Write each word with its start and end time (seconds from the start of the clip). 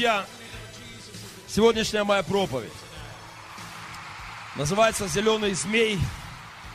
Друзья, 0.00 0.24
сегодняшняя 1.46 2.04
моя 2.04 2.22
проповедь 2.22 2.72
называется 4.56 5.06
«Зеленый 5.08 5.52
змей 5.52 5.98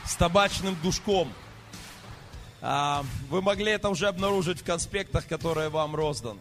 с 0.04 0.14
табачным 0.14 0.80
душком». 0.80 1.32
А, 2.60 3.04
Вы 3.28 3.42
могли 3.42 3.72
это 3.72 3.88
уже 3.88 4.06
обнаружить 4.06 4.60
в 4.60 4.64
конспектах, 4.64 5.26
которые 5.26 5.70
вам 5.70 5.96
роздан. 5.96 6.38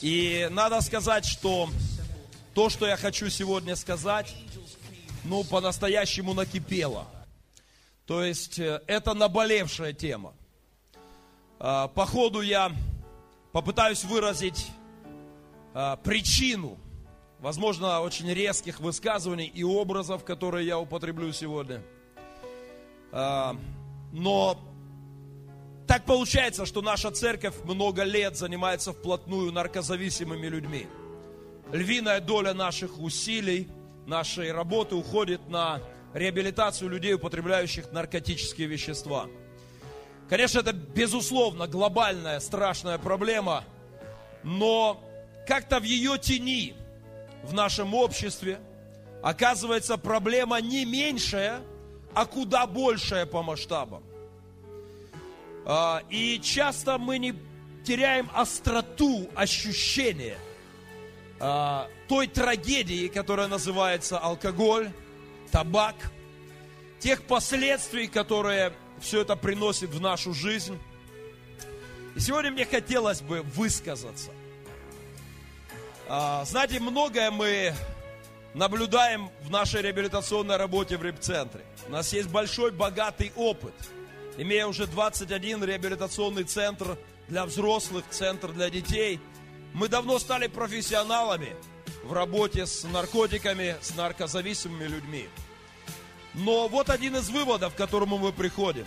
И 0.00 0.48
надо 0.50 0.80
сказать, 0.80 1.24
что 1.26 1.70
то, 2.54 2.68
что 2.68 2.88
я 2.88 2.96
хочу 2.96 3.30
сегодня 3.30 3.76
сказать, 3.76 4.34
ну, 5.22 5.44
по-настоящему 5.44 6.34
накипело. 6.34 7.06
То 8.08 8.24
есть, 8.24 8.58
э, 8.58 8.82
это 8.88 9.14
наболевшая 9.14 9.92
тема. 9.92 10.34
А, 11.60 11.86
По 11.86 12.04
ходу 12.04 12.40
я 12.40 12.72
попытаюсь 13.52 14.02
выразить 14.02 14.66
а, 15.74 15.96
причину, 15.96 16.78
возможно, 17.38 18.00
очень 18.00 18.32
резких 18.32 18.80
высказываний 18.80 19.46
и 19.46 19.62
образов, 19.64 20.24
которые 20.24 20.66
я 20.66 20.78
употреблю 20.78 21.32
сегодня. 21.32 21.82
А, 23.12 23.56
Но 24.12 24.58
так 25.86 26.04
получается, 26.04 26.66
что 26.66 26.82
наша 26.82 27.10
церковь 27.10 27.54
много 27.64 28.02
лет 28.04 28.36
занимается 28.36 28.92
вплотную 28.92 29.52
наркозависимыми 29.52 30.46
людьми. 30.46 30.86
Львиная 31.72 32.20
доля 32.20 32.54
наших 32.54 32.98
усилий, 32.98 33.68
нашей 34.06 34.52
работы 34.52 34.94
уходит 34.94 35.48
на 35.48 35.80
реабилитацию 36.14 36.90
людей, 36.90 37.14
употребляющих 37.14 37.92
наркотические 37.92 38.68
вещества. 38.68 39.26
Конечно, 40.28 40.60
это 40.60 40.72
безусловно 40.72 41.66
глобальная 41.66 42.40
страшная 42.40 42.98
проблема, 42.98 43.64
но 44.42 45.02
как-то 45.46 45.80
в 45.80 45.84
ее 45.84 46.18
тени 46.18 46.74
в 47.42 47.52
нашем 47.52 47.94
обществе 47.94 48.60
оказывается 49.22 49.96
проблема 49.96 50.60
не 50.60 50.84
меньшая, 50.84 51.60
а 52.14 52.26
куда 52.26 52.66
большая 52.66 53.26
по 53.26 53.42
масштабам. 53.42 54.02
А, 55.64 56.02
И 56.10 56.40
часто 56.40 56.98
мы 56.98 57.18
не 57.18 57.34
теряем 57.84 58.28
остроту 58.34 59.28
ощущения 59.34 60.38
а, 61.40 61.88
той 62.08 62.26
трагедии, 62.26 63.08
которая 63.08 63.48
называется 63.48 64.18
алкоголь, 64.18 64.90
табак, 65.50 65.96
тех 66.98 67.22
последствий, 67.22 68.06
которые 68.06 68.72
все 69.00 69.22
это 69.22 69.34
приносит 69.34 69.90
в 69.90 70.00
нашу 70.00 70.32
жизнь. 70.32 70.78
И 72.14 72.20
сегодня 72.20 72.52
мне 72.52 72.64
хотелось 72.64 73.20
бы 73.20 73.42
высказаться. 73.42 74.30
А, 76.14 76.44
Знаете, 76.44 76.78
многое 76.78 77.30
мы 77.30 77.74
наблюдаем 78.52 79.30
в 79.40 79.50
нашей 79.50 79.80
реабилитационной 79.80 80.58
работе 80.58 80.98
в 80.98 81.02
реп-центре. 81.02 81.64
У 81.88 81.90
нас 81.90 82.12
есть 82.12 82.28
большой, 82.28 82.70
богатый 82.70 83.32
опыт. 83.34 83.72
Имея 84.36 84.66
уже 84.66 84.86
21 84.86 85.64
реабилитационный 85.64 86.44
центр 86.44 86.98
для 87.28 87.46
взрослых, 87.46 88.04
центр 88.10 88.52
для 88.52 88.68
детей, 88.68 89.20
мы 89.72 89.88
давно 89.88 90.18
стали 90.18 90.48
профессионалами 90.48 91.56
в 92.04 92.12
работе 92.12 92.66
с 92.66 92.84
наркотиками, 92.84 93.76
с 93.80 93.94
наркозависимыми 93.94 94.84
людьми. 94.84 95.30
Но 96.34 96.68
вот 96.68 96.90
один 96.90 97.16
из 97.16 97.30
выводов, 97.30 97.72
к 97.72 97.78
которому 97.78 98.18
мы 98.18 98.32
приходим. 98.32 98.84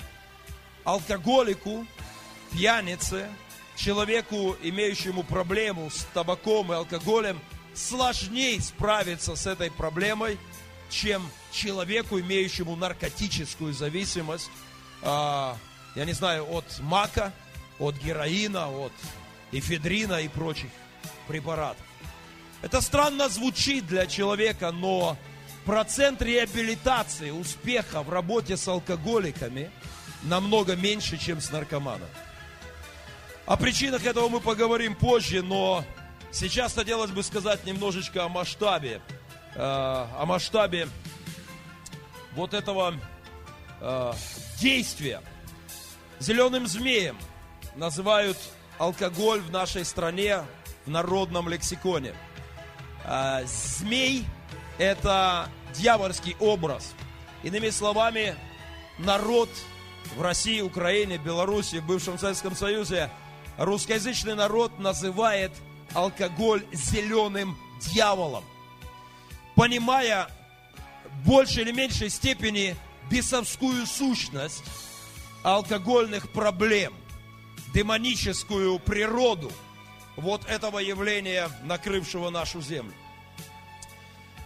Алкоголику, 0.83 1.87
пьянице, 2.51 3.27
человеку, 3.75 4.55
имеющему 4.61 5.23
проблему 5.23 5.89
с 5.89 6.05
табаком 6.13 6.71
и 6.71 6.75
алкоголем, 6.75 7.39
сложнее 7.73 8.59
справиться 8.61 9.35
с 9.35 9.45
этой 9.45 9.69
проблемой, 9.69 10.37
чем 10.89 11.29
человеку, 11.51 12.19
имеющему 12.19 12.75
наркотическую 12.75 13.73
зависимость, 13.73 14.49
а, 15.01 15.57
я 15.95 16.05
не 16.05 16.13
знаю, 16.13 16.49
от 16.51 16.79
мака, 16.79 17.33
от 17.79 17.95
героина, 17.95 18.69
от 18.69 18.93
эфедрина 19.51 20.21
и 20.21 20.27
прочих 20.27 20.69
препаратов. 21.27 21.85
Это 22.61 22.81
странно 22.81 23.29
звучит 23.29 23.85
для 23.85 24.07
человека, 24.07 24.71
но 24.71 25.17
процент 25.65 26.21
реабилитации, 26.21 27.29
успеха 27.29 28.01
в 28.01 28.09
работе 28.09 28.57
с 28.57 28.67
алкоголиками 28.67 29.69
намного 30.23 30.75
меньше, 30.75 31.17
чем 31.17 31.41
с 31.41 31.51
наркоманами. 31.51 32.09
О 33.45 33.57
причинах 33.57 34.03
этого 34.03 34.27
мы 34.27 34.39
поговорим 34.39 34.95
позже, 34.95 35.43
но 35.43 35.83
сейчас 36.31 36.73
хотелось 36.73 37.11
бы 37.11 37.21
сказать 37.21 37.63
немножечко 37.63 38.25
о 38.25 38.29
масштабе, 38.29 39.01
э, 39.53 39.59
о 39.59 40.25
масштабе 40.25 40.87
вот 42.33 42.55
этого 42.55 42.95
э, 43.81 44.13
действия. 44.59 45.21
Зеленым 46.19 46.65
змеем 46.65 47.19
называют 47.75 48.37
алкоголь 48.79 49.41
в 49.41 49.51
нашей 49.51 49.85
стране 49.85 50.39
в 50.87 50.89
народном 50.89 51.47
лексиконе. 51.47 52.15
А, 53.03 53.43
Змей– 53.43 54.25
это 54.79 55.49
дьявольский 55.75 56.35
образ. 56.39 56.93
Иными 57.43 57.69
словами, 57.69 58.35
народ 58.97 59.49
в 60.15 60.21
России, 60.21 60.61
Украине, 60.61 61.17
Беларуси, 61.17 61.75
в 61.75 61.85
бывшем 61.85 62.17
Советском 62.17 62.55
Союзе, 62.55 63.11
русскоязычный 63.57 64.35
народ 64.35 64.79
называет 64.79 65.51
алкоголь 65.93 66.65
зеленым 66.71 67.57
дьяволом. 67.79 68.43
Понимая 69.55 70.29
в 71.05 71.29
большей 71.29 71.63
или 71.63 71.71
меньшей 71.71 72.09
степени 72.09 72.75
бесовскую 73.09 73.85
сущность 73.85 74.63
алкогольных 75.43 76.31
проблем, 76.31 76.93
демоническую 77.73 78.79
природу 78.79 79.51
вот 80.15 80.45
этого 80.45 80.79
явления, 80.79 81.49
накрывшего 81.63 82.29
нашу 82.29 82.61
землю. 82.61 82.93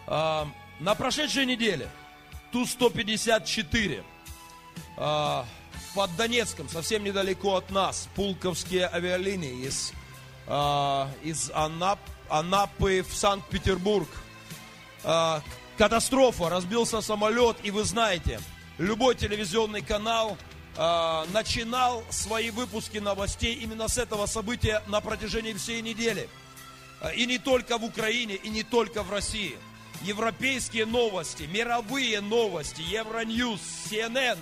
А, 0.08 0.48
На 0.80 0.96
прошедшей 0.96 1.46
неделе 1.46 1.90
Ту-154 2.52 4.04
а, 4.98 5.46
под 5.94 6.16
Донецком, 6.16 6.70
совсем 6.70 7.04
недалеко 7.04 7.56
от 7.56 7.70
нас, 7.72 8.08
пулковские 8.16 8.88
авиалинии 8.88 9.66
из, 9.66 9.94
а, 10.48 11.10
из 11.24 11.52
Анап, 11.54 12.00
Анапы 12.30 13.04
в 13.08 13.16
Санкт-Петербург. 13.16 14.08
А, 15.04 15.42
Катастрофа, 15.78 16.50
разбился 16.50 17.02
самолет, 17.02 17.58
и 17.64 17.72
вы 17.72 17.84
знаете, 17.84 18.42
любой 18.78 19.16
телевизионный 19.16 19.82
канал 19.82 20.38
а, 20.78 21.26
начинал 21.34 22.04
свои 22.10 22.52
выпуски 22.52 22.98
новостей 22.98 23.56
именно 23.56 23.88
с 23.88 23.98
этого 23.98 24.26
события 24.26 24.84
на 24.88 25.02
протяжении 25.02 25.54
всей 25.54 25.82
недели. 25.82 26.30
И 27.16 27.26
не 27.26 27.38
только 27.38 27.78
в 27.78 27.86
Украине, 27.86 28.36
и 28.36 28.50
не 28.50 28.64
только 28.64 29.04
в 29.04 29.12
России. 29.12 29.58
Европейские 30.02 30.86
новости, 30.86 31.44
мировые 31.44 32.20
новости, 32.20 32.82
Евроньюз, 32.82 33.60
CNN 33.90 34.38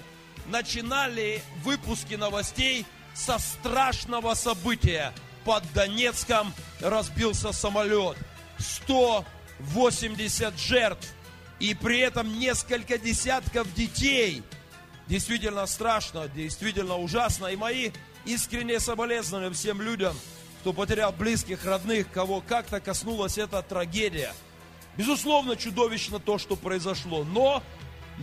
начинали 0.47 1.41
выпуски 1.63 2.15
новостей 2.15 2.85
со 3.13 3.39
страшного 3.39 4.33
события. 4.33 5.13
Под 5.44 5.63
Донецком 5.73 6.53
разбился 6.79 7.51
самолет. 7.51 8.17
180 8.59 10.57
жертв. 10.57 11.13
И 11.59 11.73
при 11.73 11.99
этом 11.99 12.38
несколько 12.38 12.97
десятков 12.97 13.73
детей 13.73 14.44
действительно 15.07 15.65
страшно, 15.65 16.27
действительно 16.27 16.97
ужасно. 16.97 17.47
И 17.47 17.55
мои 17.55 17.91
искренние 18.25 18.79
соболезнования 18.79 19.51
всем 19.51 19.81
людям, 19.81 20.15
кто 20.61 20.73
потерял 20.73 21.11
близких, 21.11 21.65
родных, 21.65 22.11
кого 22.11 22.41
как-то 22.41 22.79
коснулась 22.79 23.38
эта 23.38 23.61
трагедия. 23.61 24.33
Безусловно, 24.97 25.55
чудовищно 25.55 26.19
то, 26.19 26.38
что 26.38 26.55
произошло, 26.55 27.23
но 27.23 27.63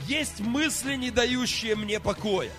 есть 0.07 0.41
мысли, 0.41 0.97
не 0.97 1.11
дающие 1.11 1.77
мне 1.77 2.01
покоя. 2.01 2.51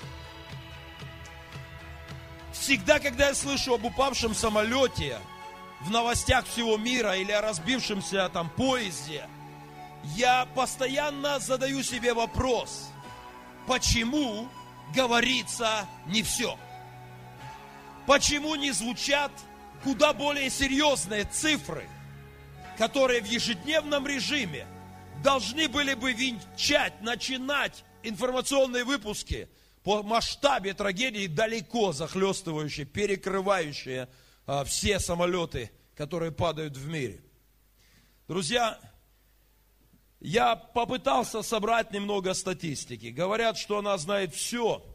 Всегда, 2.54 3.00
когда 3.00 3.28
я 3.28 3.36
слышу 3.36 3.74
об 3.74 3.86
упавшем 3.86 4.34
самолете 4.34 5.20
в 5.82 5.92
новостях 5.92 6.46
всего 6.48 6.78
мира 6.78 7.16
или 7.16 7.32
о 7.32 7.42
разбившемся 7.42 8.30
там 8.30 8.50
поезде, 8.50 9.28
я 10.16 10.48
постоянно 10.56 11.40
задаю 11.40 11.84
себе 11.84 12.14
вопрос, 12.14 12.90
почему 13.68 14.48
говорится 14.96 15.88
не 16.08 16.24
все? 16.24 16.58
Почему 18.08 18.56
не 18.56 18.72
звучат 18.72 19.32
куда 19.84 20.14
более 20.14 20.50
серьезные 20.50 21.26
цифры, 21.26 21.88
которые 22.78 23.22
в 23.22 23.26
ежедневном 23.26 24.08
режиме 24.08 24.68
должны 25.26 25.68
были 25.68 25.96
бы 25.96 26.14
венчать, 26.14 27.02
начинать 27.02 27.84
информационные 28.04 28.84
выпуски 28.84 29.50
по 29.84 30.04
масштабе 30.04 30.76
трагедии 30.76 31.26
далеко 31.26 31.94
захлестывающие, 31.94 32.86
перекрывающие 32.86 34.08
а, 34.46 34.64
все 34.66 35.00
самолеты, 35.00 35.72
которые 35.96 36.32
падают 36.32 36.78
в 36.78 36.88
мире. 36.88 37.24
Друзья, 38.28 38.80
я 40.20 40.56
попытался 40.56 41.42
собрать 41.42 41.92
немного 41.92 42.36
статистики. 42.36 43.08
Говорят, 43.08 43.58
что 43.58 43.80
она 43.80 43.98
знает 43.98 44.36
все. 44.36 44.86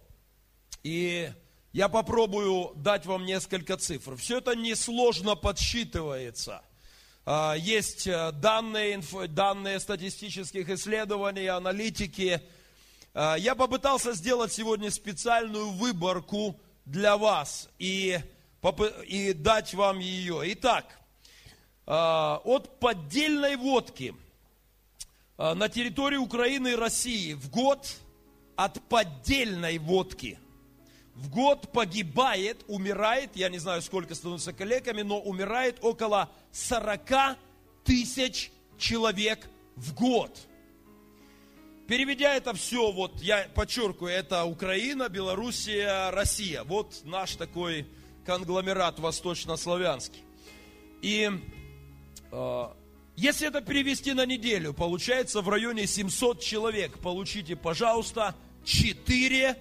И 0.84 1.32
я 1.72 1.88
попробую 1.88 2.72
дать 2.76 3.04
вам 3.04 3.24
несколько 3.26 3.76
цифр. 3.76 4.14
Все 4.16 4.38
это 4.38 4.54
несложно 4.54 5.34
подсчитывается. 5.34 6.62
А, 7.26 7.54
есть 7.54 8.06
э, 8.06 8.32
данные, 8.32 9.02
данные 9.28 9.78
статистических 9.78 10.68
исследований, 10.70 11.46
аналитики. 11.46 12.40
А, 13.12 13.36
я 13.36 13.54
попытался 13.54 14.14
сделать 14.14 14.52
сегодня 14.52 14.90
специальную 14.90 15.70
выборку 15.70 16.58
для 16.86 17.16
вас 17.16 17.68
и, 17.78 18.18
и 19.06 19.32
дать 19.34 19.74
вам 19.74 19.98
ее. 19.98 20.42
Итак, 20.52 20.98
а, 21.86 22.40
от 22.44 22.80
поддельной 22.80 23.56
водки 23.56 24.14
на 25.36 25.70
территории 25.70 26.18
Украины 26.18 26.72
и 26.72 26.76
России 26.76 27.32
в 27.32 27.48
год 27.50 27.96
от 28.56 28.80
поддельной 28.88 29.78
водки– 29.78 30.38
в 31.20 31.28
год 31.28 31.70
погибает, 31.70 32.64
умирает, 32.66 33.32
я 33.34 33.50
не 33.50 33.58
знаю, 33.58 33.82
сколько 33.82 34.14
становится 34.14 34.54
коллегами, 34.54 35.02
но 35.02 35.20
умирает 35.20 35.78
около 35.82 36.30
40 36.52 37.36
тысяч 37.84 38.50
человек 38.78 39.46
в 39.76 39.94
год. 39.94 40.38
Переведя 41.86 42.34
это 42.34 42.54
все, 42.54 42.90
вот 42.90 43.20
я 43.20 43.48
подчеркиваю, 43.54 44.14
это 44.14 44.44
Украина, 44.44 45.10
Белоруссия, 45.10 46.10
Россия. 46.10 46.64
Вот 46.64 47.00
наш 47.04 47.36
такой 47.36 47.86
конгломерат 48.24 48.98
восточнославянский. 48.98 50.24
И 51.02 51.30
э, 52.32 52.64
если 53.16 53.48
это 53.48 53.60
перевести 53.60 54.14
на 54.14 54.24
неделю, 54.24 54.72
получается 54.72 55.42
в 55.42 55.48
районе 55.50 55.86
700 55.86 56.40
человек. 56.40 56.98
Получите, 57.00 57.56
пожалуйста, 57.56 58.34
4 58.64 59.56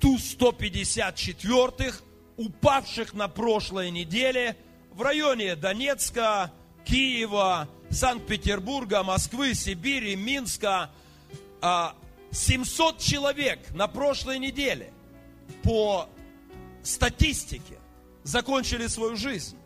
Ту-154, 0.00 1.94
упавших 2.36 3.14
на 3.14 3.28
прошлой 3.28 3.90
неделе 3.90 4.56
в 4.92 5.02
районе 5.02 5.56
Донецка, 5.56 6.52
Киева, 6.84 7.68
Санкт-Петербурга, 7.90 9.02
Москвы, 9.02 9.54
Сибири, 9.54 10.16
Минска. 10.16 10.90
700 12.32 12.96
а, 12.96 12.98
человек 12.98 13.58
на 13.74 13.86
прошлой 13.86 14.38
неделе 14.38 14.92
по 15.62 16.08
статистике 16.82 17.78
закончили 18.22 18.86
свою 18.86 19.16
жизнь 19.16 19.56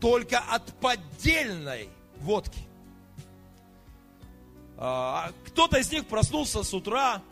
только 0.00 0.38
от 0.38 0.72
поддельной 0.80 1.88
водки. 2.20 2.60
А, 4.76 5.32
кто-то 5.46 5.78
из 5.78 5.90
них 5.90 6.06
проснулся 6.06 6.62
с 6.62 6.72
утра, 6.72 7.22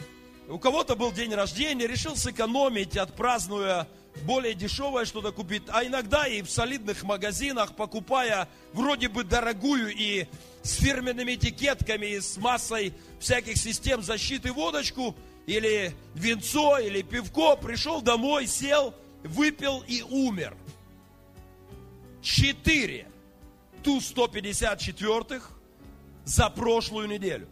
у 0.49 0.59
кого-то 0.59 0.95
был 0.95 1.13
день 1.13 1.35
рождения, 1.35 1.87
решил 1.87 2.17
сэкономить, 2.17 2.97
отпразднуя 2.97 3.89
более 4.25 4.55
дешевое 4.55 5.05
что-то 5.05 5.33
купить, 5.33 5.65
а 5.69 5.85
иногда 5.85 6.27
и 6.27 6.43
в 6.43 6.51
солидных 6.51 7.03
магазинах, 7.03 7.75
покупая 7.75 8.49
вроде 8.73 9.09
бы 9.09 9.25
дорогую 9.25 9.95
и 9.95 10.27
с 10.63 10.75
фирменными 10.75 11.35
этикетками, 11.35 12.07
и 12.07 12.21
с 12.21 12.37
массой 12.37 12.95
всяких 13.21 13.57
систем 13.57 14.03
защиты 14.03 14.53
водочку, 14.53 15.15
или 15.47 15.95
винцо, 16.15 16.79
или 16.79 17.03
пивко, 17.03 17.57
пришел 17.57 18.01
домой, 18.01 18.47
сел, 18.47 18.95
выпил 19.23 19.85
и 19.87 20.03
умер. 20.03 20.57
Четыре 22.23 23.07
Ту-154 23.85 25.43
за 26.25 26.51
прошлую 26.51 27.09
неделю. 27.09 27.49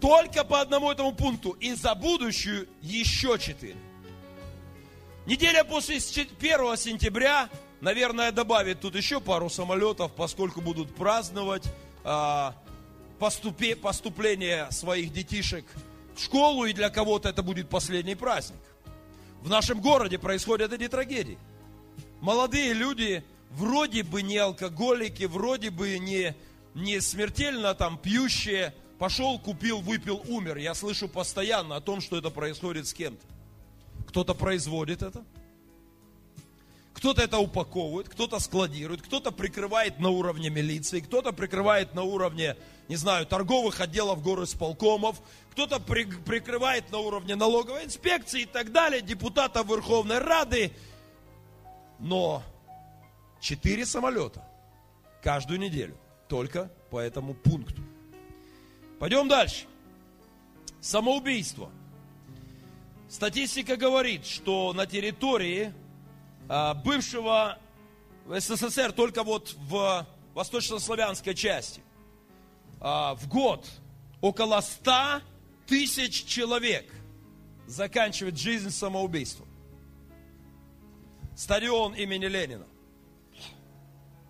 Только 0.00 0.44
по 0.44 0.60
одному 0.60 0.90
этому 0.90 1.12
пункту. 1.12 1.50
И 1.60 1.74
за 1.74 1.94
будущую 1.94 2.68
еще 2.80 3.38
четыре. 3.38 3.76
Неделя 5.26 5.64
после 5.64 5.96
1 5.96 6.76
сентября, 6.76 7.50
наверное, 7.80 8.32
добавит 8.32 8.80
тут 8.80 8.94
еще 8.94 9.20
пару 9.20 9.50
самолетов, 9.50 10.12
поскольку 10.14 10.60
будут 10.60 10.94
праздновать 10.94 11.64
а, 12.02 12.54
поступе, 13.18 13.76
поступление 13.76 14.70
своих 14.70 15.12
детишек 15.12 15.66
в 16.16 16.22
школу, 16.22 16.64
и 16.64 16.72
для 16.72 16.88
кого-то 16.88 17.28
это 17.28 17.42
будет 17.42 17.68
последний 17.68 18.14
праздник. 18.14 18.58
В 19.42 19.50
нашем 19.50 19.80
городе 19.80 20.18
происходят 20.18 20.72
эти 20.72 20.88
трагедии. 20.88 21.38
Молодые 22.20 22.72
люди, 22.72 23.22
вроде 23.50 24.02
бы 24.02 24.22
не 24.22 24.38
алкоголики, 24.38 25.24
вроде 25.24 25.70
бы 25.70 25.98
не, 25.98 26.34
не 26.74 27.00
смертельно 27.00 27.74
там 27.74 27.98
пьющие, 27.98 28.74
пошел, 28.98 29.38
купил, 29.38 29.80
выпил, 29.80 30.22
умер. 30.28 30.56
Я 30.56 30.74
слышу 30.74 31.08
постоянно 31.08 31.76
о 31.76 31.80
том, 31.80 32.00
что 32.00 32.16
это 32.18 32.30
происходит 32.30 32.86
с 32.86 32.92
кем-то. 32.92 33.24
Кто-то 34.06 34.34
производит 34.34 35.02
это, 35.02 35.24
кто-то 36.98 37.22
это 37.22 37.38
упаковывает, 37.38 38.08
кто-то 38.08 38.40
складирует, 38.40 39.02
кто-то 39.02 39.30
прикрывает 39.30 40.00
на 40.00 40.08
уровне 40.08 40.50
милиции, 40.50 40.98
кто-то 40.98 41.32
прикрывает 41.32 41.94
на 41.94 42.02
уровне, 42.02 42.56
не 42.88 42.96
знаю, 42.96 43.24
торговых 43.24 43.80
отделов 43.80 44.20
горосполкомов, 44.20 45.20
кто-то 45.52 45.78
при, 45.78 46.04
прикрывает 46.04 46.90
на 46.90 46.98
уровне 46.98 47.36
налоговой 47.36 47.84
инспекции 47.84 48.42
и 48.42 48.46
так 48.46 48.72
далее, 48.72 49.00
депутата 49.00 49.62
Верховной 49.62 50.18
Рады. 50.18 50.72
Но 52.00 52.42
четыре 53.40 53.86
самолета 53.86 54.42
каждую 55.22 55.60
неделю 55.60 55.96
только 56.28 56.68
по 56.90 56.98
этому 56.98 57.34
пункту. 57.34 57.80
Пойдем 58.98 59.28
дальше. 59.28 59.66
Самоубийство. 60.80 61.70
Статистика 63.08 63.76
говорит, 63.76 64.26
что 64.26 64.72
на 64.72 64.86
территории 64.86 65.72
а, 66.48 66.74
бывшего 66.74 67.58
СССР, 68.26 68.92
только 68.92 69.22
вот 69.22 69.54
в 69.56 70.06
восточнославянской 70.34 71.34
части, 71.34 71.82
а, 72.80 73.14
в 73.14 73.28
год 73.28 73.66
около 74.20 74.60
100 74.60 75.22
тысяч 75.66 76.24
человек 76.24 76.92
заканчивает 77.66 78.38
жизнь 78.38 78.70
самоубийством. 78.70 79.48
Стадион 81.36 81.94
имени 81.94 82.26
Ленина. 82.26 82.66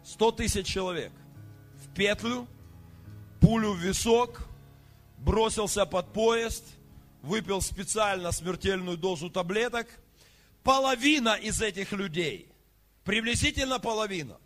100 0.05 0.33
тысяч 0.33 0.67
человек 0.67 1.13
в 1.75 1.95
петлю, 1.95 2.47
пулю 3.41 3.73
в 3.73 3.79
висок, 3.79 4.48
бросился 5.19 5.87
под 5.87 6.13
поезд, 6.13 6.65
выпил 7.23 7.61
специально 7.61 8.33
смертельную 8.33 8.97
дозу 8.97 9.31
таблеток. 9.31 9.89
Половина 10.63 11.35
из 11.35 11.61
этих 11.61 11.93
людей, 11.93 12.51
приблизительно 13.05 13.79
половина, 13.79 14.39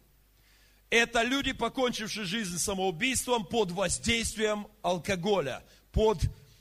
это 0.91 1.23
люди, 1.23 1.52
покончившие 1.52 2.26
жизнь 2.26 2.59
самоубийством 2.59 3.47
под 3.47 3.71
воздействием 3.71 4.67
алкоголя, 4.83 5.64
под 5.91 6.21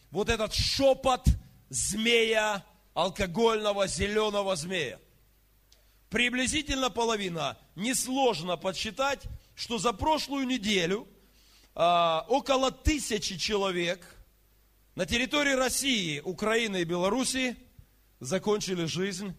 вот 0.10 0.30
этот 0.30 0.53
шепот 0.53 1.25
змея, 1.70 2.65
алкогольного 2.94 3.88
зеленого 3.88 4.56
змея. 4.56 5.00
Приблизительно 6.10 6.89
половина. 6.89 7.58
Несложно 7.75 8.58
подсчитать, 8.58 9.24
что 9.56 9.77
за 9.77 9.94
прошлую 9.94 10.48
неделю– 10.48 11.08
а, 11.74 12.25
около 12.28 12.72
тысячи 12.72 13.38
человек 13.38 14.06
на 14.96 15.06
территории 15.06 15.54
России, 15.54 16.20
Украины 16.20 16.82
и 16.82 16.86
Белоруссии 16.86 17.56
закончили 18.20 18.86
жизнь 18.86 19.36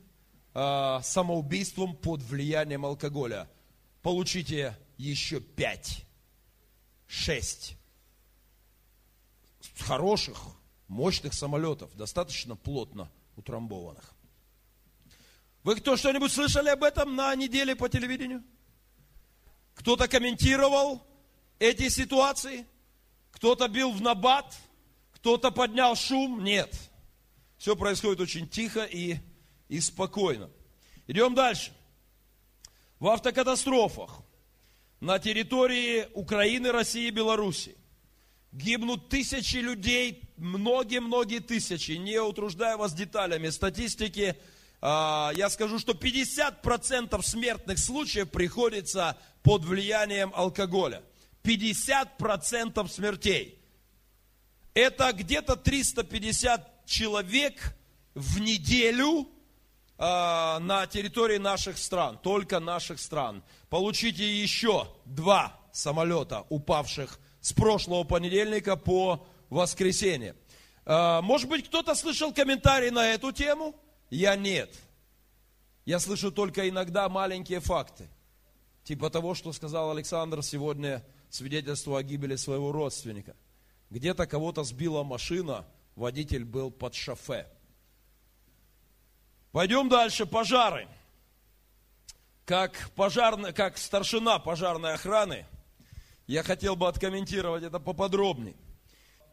э, 0.54 0.98
самоубийством 1.02 1.94
под 1.94 2.22
влиянием 2.22 2.86
алкоголя. 2.86 3.50
Получите 4.00 4.76
еще 4.96 5.40
пять, 5.40 6.04
шесть 7.06 7.76
хороших, 9.78 10.38
мощных 10.88 11.34
самолетов, 11.34 11.94
достаточно 11.96 12.56
плотно 12.56 13.10
утрамбованных. 13.36 14.14
Вы 15.62 15.76
кто 15.76 15.96
что-нибудь 15.96 16.32
слышали 16.32 16.68
об 16.70 16.82
этом 16.82 17.14
на 17.14 17.34
неделе 17.34 17.76
по 17.76 17.88
телевидению? 17.88 18.42
Кто-то 19.74 20.08
комментировал 20.08 21.06
эти 21.62 21.88
ситуации? 21.88 22.66
Кто-то 23.30 23.68
бил 23.68 23.92
в 23.92 24.02
набат? 24.02 24.54
Кто-то 25.12 25.52
поднял 25.52 25.94
шум? 25.94 26.42
Нет. 26.42 26.76
Все 27.56 27.76
происходит 27.76 28.20
очень 28.20 28.48
тихо 28.48 28.82
и, 28.82 29.18
и 29.68 29.80
спокойно. 29.80 30.50
Идем 31.06 31.34
дальше. 31.34 31.72
В 32.98 33.06
автокатастрофах 33.08 34.22
на 35.00 35.20
территории 35.20 36.08
Украины, 36.14 36.72
России 36.72 37.06
и 37.06 37.10
Беларуси 37.10 37.76
гибнут 38.50 39.08
тысячи 39.08 39.58
людей, 39.58 40.22
многие-многие 40.36 41.38
тысячи, 41.38 41.92
не 41.92 42.20
утруждая 42.20 42.76
вас 42.76 42.92
деталями 42.92 43.50
статистики, 43.50 44.36
а, 44.80 45.30
я 45.36 45.48
скажу, 45.48 45.78
что 45.78 45.92
50% 45.92 47.22
смертных 47.22 47.78
случаев 47.78 48.30
приходится 48.30 49.16
под 49.44 49.64
влиянием 49.64 50.32
алкоголя. 50.34 51.02
50% 51.42 52.88
смертей. 52.88 53.58
Это 54.74 55.12
где-то 55.12 55.56
350 55.56 56.86
человек 56.86 57.76
в 58.14 58.38
неделю 58.40 59.22
э, 59.22 59.28
на 59.98 60.86
территории 60.86 61.38
наших 61.38 61.78
стран, 61.78 62.18
только 62.22 62.60
наших 62.60 62.98
стран. 63.00 63.42
Получите 63.68 64.24
еще 64.24 64.88
два 65.04 65.58
самолета, 65.72 66.46
упавших 66.48 67.18
с 67.40 67.52
прошлого 67.52 68.04
понедельника 68.04 68.76
по 68.76 69.26
воскресенье. 69.50 70.36
Э, 70.84 71.20
может 71.20 71.48
быть, 71.48 71.66
кто-то 71.66 71.94
слышал 71.94 72.32
комментарий 72.32 72.90
на 72.90 73.08
эту 73.08 73.32
тему? 73.32 73.74
Я 74.10 74.36
нет. 74.36 74.74
Я 75.84 75.98
слышу 75.98 76.30
только 76.30 76.68
иногда 76.68 77.08
маленькие 77.08 77.60
факты. 77.60 78.08
Типа 78.84 79.10
того, 79.10 79.34
что 79.34 79.52
сказал 79.52 79.90
Александр 79.90 80.42
сегодня, 80.42 81.04
свидетельство 81.32 81.98
о 81.98 82.02
гибели 82.02 82.36
своего 82.36 82.72
родственника. 82.72 83.34
Где-то 83.90 84.26
кого-то 84.26 84.64
сбила 84.64 85.02
машина, 85.02 85.66
водитель 85.96 86.44
был 86.44 86.70
под 86.70 86.94
шофе. 86.94 87.48
Пойдем 89.50 89.88
дальше. 89.88 90.26
Пожары. 90.26 90.88
Как, 92.44 92.90
пожарный, 92.96 93.52
как 93.52 93.78
старшина 93.78 94.38
пожарной 94.40 94.94
охраны, 94.94 95.46
я 96.26 96.42
хотел 96.42 96.76
бы 96.76 96.86
откомментировать 96.86 97.62
это 97.62 97.78
поподробнее. 97.80 98.56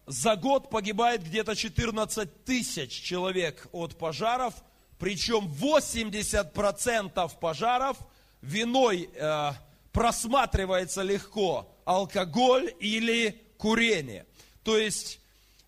За 0.06 0.36
год 0.36 0.70
погибает 0.70 1.24
где-то 1.24 1.56
14 1.56 2.46
тысяч 2.46 2.92
человек 2.92 3.68
от 3.72 3.98
пожаров, 3.98 4.54
причем 5.00 5.48
80% 5.48 7.40
пожаров 7.40 7.98
виной 8.42 9.10
э, 9.14 9.52
просматривается 9.92 11.02
легко 11.02 11.76
алкоголь 11.86 12.74
или 12.80 13.42
курение. 13.58 14.26
То 14.64 14.78
есть 14.78 15.20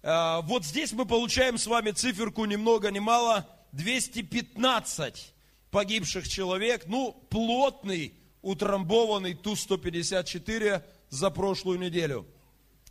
э, 0.03 0.39
вот 0.43 0.65
здесь 0.65 0.93
мы 0.93 1.05
получаем 1.05 1.57
с 1.57 1.67
вами 1.67 1.91
циферку 1.91 2.45
ни 2.45 2.55
много 2.55 2.91
ни 2.91 2.99
мало 2.99 3.47
215 3.71 5.33
погибших 5.71 6.27
человек, 6.27 6.83
ну 6.87 7.13
плотный 7.29 8.13
утрамбованный 8.41 9.33
Ту-154 9.33 10.83
за 11.09 11.29
прошлую 11.29 11.79
неделю. 11.79 12.27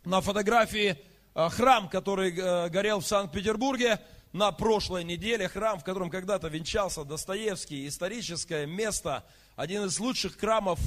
На 0.03 0.21
фотографии 0.21 0.97
э, 1.35 1.49
храм, 1.49 1.89
который 1.89 2.35
э, 2.35 2.69
горел 2.69 2.99
в 2.99 3.07
Санкт-Петербурге, 3.07 3.99
на 4.33 4.51
прошлой 4.51 5.03
неделе, 5.03 5.47
храм, 5.49 5.79
в 5.79 5.83
котором 5.83 6.09
когда-то 6.09 6.47
венчался 6.47 7.03
Достоевский, 7.03 7.87
историческое 7.87 8.65
место, 8.65 9.25
один 9.55 9.85
из 9.85 9.99
лучших 9.99 10.37
храмов 10.37 10.79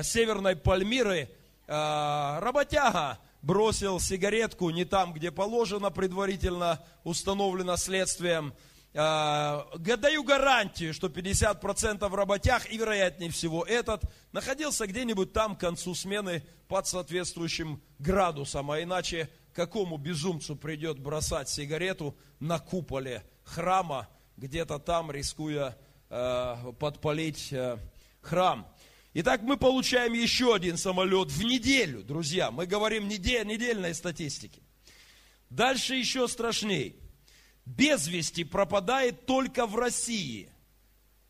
Северной 0.00 0.56
Пальмиры, 0.56 1.28
работяга 1.66 3.18
бросил 3.42 4.00
сигаретку 4.00 4.70
не 4.70 4.84
там, 4.84 5.12
где 5.12 5.30
положено, 5.30 5.90
предварительно 5.90 6.82
установлено 7.04 7.76
следствием, 7.76 8.54
а, 8.94 9.68
даю 9.78 10.22
гарантию, 10.22 10.92
что 10.92 11.08
50% 11.08 12.14
работяг, 12.14 12.70
и 12.70 12.76
вероятнее 12.76 13.30
всего 13.30 13.64
этот, 13.64 14.02
находился 14.32 14.86
где-нибудь 14.86 15.32
там 15.32 15.56
к 15.56 15.60
концу 15.60 15.94
смены 15.94 16.44
под 16.68 16.86
соответствующим 16.86 17.82
градусом. 17.98 18.70
А 18.70 18.82
иначе 18.82 19.30
какому 19.54 19.96
безумцу 19.96 20.56
придет 20.56 20.98
бросать 20.98 21.48
сигарету 21.48 22.16
на 22.38 22.58
куполе 22.58 23.24
храма, 23.44 24.08
где-то 24.36 24.78
там, 24.78 25.10
рискуя 25.10 25.76
э, 26.10 26.56
подпалить 26.78 27.52
э, 27.52 27.78
храм. 28.20 28.66
Итак, 29.14 29.42
мы 29.42 29.58
получаем 29.58 30.14
еще 30.14 30.54
один 30.54 30.78
самолет 30.78 31.30
в 31.30 31.44
неделю, 31.44 32.02
друзья. 32.02 32.50
Мы 32.50 32.64
говорим 32.66 33.08
недель, 33.08 33.46
недельной 33.46 33.94
статистики. 33.94 34.62
Дальше 35.50 35.96
еще 35.96 36.26
страшней 36.28 36.96
без 37.66 38.06
вести 38.06 38.44
пропадает 38.44 39.26
только 39.26 39.66
в 39.66 39.76
России. 39.76 40.50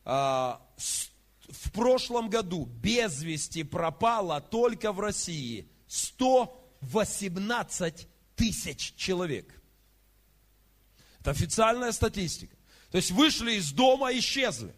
А, 0.05 0.65
в 1.49 1.73
прошлом 1.73 2.31
году 2.31 2.67
без 2.67 3.21
вести 3.21 3.65
пропало 3.65 4.41
только 4.41 4.93
в 4.93 5.01
России 5.01 5.69
118 5.89 8.07
тысяч 8.37 8.95
человек. 8.95 9.61
Это 11.19 11.33
официальная 11.33 11.91
статистика. 11.91 12.57
То 12.93 12.99
есть 12.99 13.11
вышли 13.11 13.55
из 13.55 13.73
дома, 13.73 14.17
исчезли. 14.17 14.73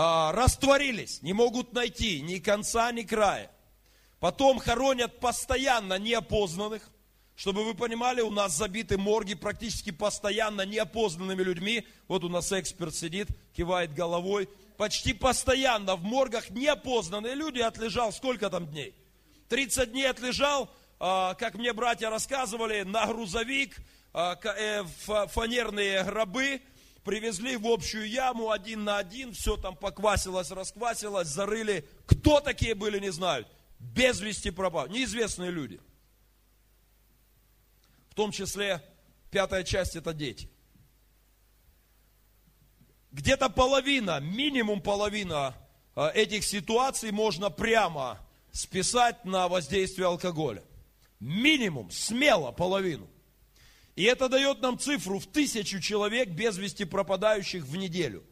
А, 0.00 0.30
растворились, 0.30 1.22
не 1.22 1.32
могут 1.32 1.72
найти 1.72 2.20
ни 2.20 2.38
конца, 2.38 2.92
ни 2.92 3.02
края. 3.02 3.50
Потом 4.20 4.60
хоронят 4.60 5.18
постоянно 5.18 5.98
неопознанных. 5.98 6.88
Чтобы 7.34 7.64
вы 7.64 7.74
понимали, 7.74 8.20
у 8.20 8.30
нас 8.30 8.56
забиты 8.56 8.96
морги 8.96 9.34
практически 9.34 9.90
постоянно 9.90 10.64
неопознанными 10.64 11.42
людьми. 11.42 11.84
Вот 12.06 12.22
у 12.22 12.28
нас 12.28 12.52
эксперт 12.52 12.94
сидит, 12.94 13.26
кивает 13.56 13.92
головой. 13.92 14.48
Почти 14.76 15.12
постоянно 15.14 15.96
в 15.96 16.04
моргах 16.04 16.50
неопознанные 16.50 17.34
люди 17.34 17.58
отлежал 17.58 18.12
сколько 18.12 18.50
там 18.50 18.68
дней? 18.68 18.94
30 19.48 19.90
дней 19.90 20.08
отлежал, 20.08 20.70
а, 21.00 21.34
как 21.34 21.56
мне 21.56 21.72
братья 21.72 22.08
рассказывали, 22.08 22.82
на 22.82 23.04
грузовик, 23.08 23.76
а, 24.12 24.38
э, 24.44 24.84
фанерные 25.26 26.04
гробы, 26.04 26.62
привезли 27.04 27.56
в 27.56 27.66
общую 27.66 28.08
яму 28.08 28.50
один 28.50 28.84
на 28.84 28.98
один, 28.98 29.32
все 29.32 29.56
там 29.56 29.76
поквасилось, 29.76 30.50
расквасилось, 30.50 31.28
зарыли. 31.28 31.88
Кто 32.06 32.40
такие 32.40 32.74
были, 32.74 32.98
не 32.98 33.10
знают. 33.10 33.48
Без 33.78 34.20
вести 34.20 34.50
пропал. 34.50 34.88
Неизвестные 34.88 35.50
люди 35.50 35.80
том 38.18 38.32
числе 38.32 38.82
пятая 39.30 39.62
часть 39.62 39.94
это 39.94 40.12
дети. 40.12 40.50
Где-то 43.12 43.48
половина, 43.48 44.18
минимум 44.18 44.80
половина 44.80 45.54
а, 45.94 46.08
этих 46.08 46.42
ситуаций 46.42 47.12
можно 47.12 47.48
прямо 47.48 48.18
списать 48.50 49.24
на 49.24 49.46
воздействие 49.46 50.08
алкоголя. 50.08 50.64
Минимум, 51.20 51.92
смело 51.92 52.50
половину. 52.50 53.08
И 53.98 54.04
это 54.04 54.28
дает 54.28 54.60
нам 54.60 54.78
цифру 54.78 55.18
в 55.18 55.26
тысячу 55.26 55.80
человек 55.80 56.28
без 56.28 56.56
вести 56.56 56.84
пропадающих 56.84 57.64
в 57.64 57.74
неделю. 57.74 58.24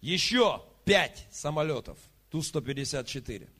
Еще 0.00 0.64
пять 0.86 1.26
самолетов 1.30 1.98
Ту-154 2.30 3.50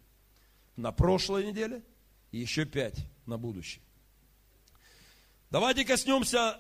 на 0.77 0.91
прошлой 0.91 1.45
неделе 1.45 1.83
и 2.31 2.39
еще 2.39 2.65
пять 2.65 2.97
на 3.27 3.37
будущее. 3.37 3.83
Давайте 5.51 5.85
коснемся 5.85 6.59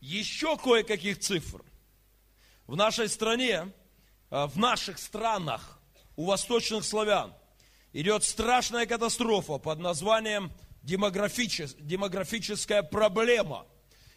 еще 0.00 0.56
кое-каких 0.56 1.18
цифр. 1.18 1.64
В 2.68 2.76
нашей 2.76 3.08
стране, 3.08 3.72
а, 4.30 4.46
в 4.46 4.56
наших 4.58 5.00
странах, 5.00 5.80
у 6.14 6.26
восточных 6.26 6.84
славян, 6.84 7.34
идет 7.92 8.22
страшная 8.22 8.86
катастрофа 8.86 9.58
под 9.58 9.80
названием 9.80 10.52
демографичес, 10.82 11.74
демографическая 11.78 12.82
проблема. 12.82 13.66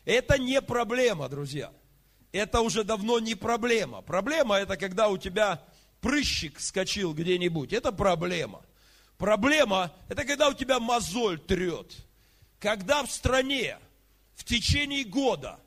Это 0.03 0.37
не 0.37 0.61
проблема, 0.61 1.29
друзья. 1.29 1.71
Это 2.31 2.61
уже 2.61 2.83
давно 2.83 3.19
не 3.19 3.35
проблема. 3.35 4.01
Проблема 4.01 4.55
это 4.55 4.77
когда 4.77 5.09
у 5.09 5.17
тебя 5.17 5.63
прыщик 6.01 6.59
скочил 6.59 7.13
где-нибудь. 7.13 7.73
Это 7.73 7.91
проблема. 7.91 8.63
Проблема 9.17 9.93
это 10.09 10.25
когда 10.25 10.49
у 10.49 10.53
тебя 10.53 10.79
мозоль 10.79 11.39
трет. 11.39 11.95
Когда 12.59 13.03
в 13.03 13.11
стране 13.11 13.79
в 14.35 14.43
течение 14.43 15.03
года 15.03 15.59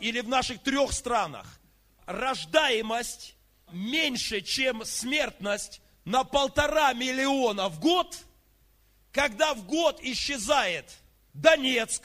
или 0.00 0.20
в 0.20 0.28
наших 0.28 0.62
трех 0.62 0.92
странах 0.92 1.60
рождаемость 2.06 3.36
меньше, 3.70 4.40
чем 4.40 4.84
смертность 4.84 5.80
на 6.04 6.24
полтора 6.24 6.92
миллиона 6.94 7.68
в 7.68 7.80
год, 7.80 8.18
когда 9.12 9.54
в 9.54 9.66
год 9.66 10.00
исчезает 10.02 10.96
Донецк. 11.34 12.02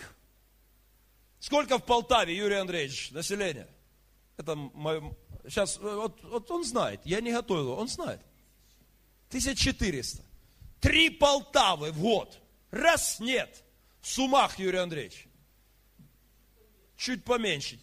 Сколько 1.39 1.77
в 1.77 1.85
Полтаве, 1.85 2.35
Юрий 2.35 2.55
Андреевич, 2.55 3.11
население? 3.11 3.67
Это 4.37 4.55
мой, 4.55 5.01
сейчас, 5.43 5.77
вот, 5.77 6.23
вот 6.23 6.49
он 6.51 6.63
знает, 6.63 7.01
я 7.03 7.21
не 7.21 7.31
готовил, 7.31 7.71
он 7.71 7.87
знает. 7.87 8.21
1400. 9.29 10.23
Три 10.79 11.09
Полтавы 11.09 11.91
в 11.91 11.99
год. 11.99 12.39
Раз 12.71 13.19
нет. 13.19 13.63
В 14.01 14.07
сумах, 14.07 14.59
Юрий 14.59 14.79
Андреевич. 14.79 15.27
Чуть 16.97 17.23
поменьше. 17.23 17.79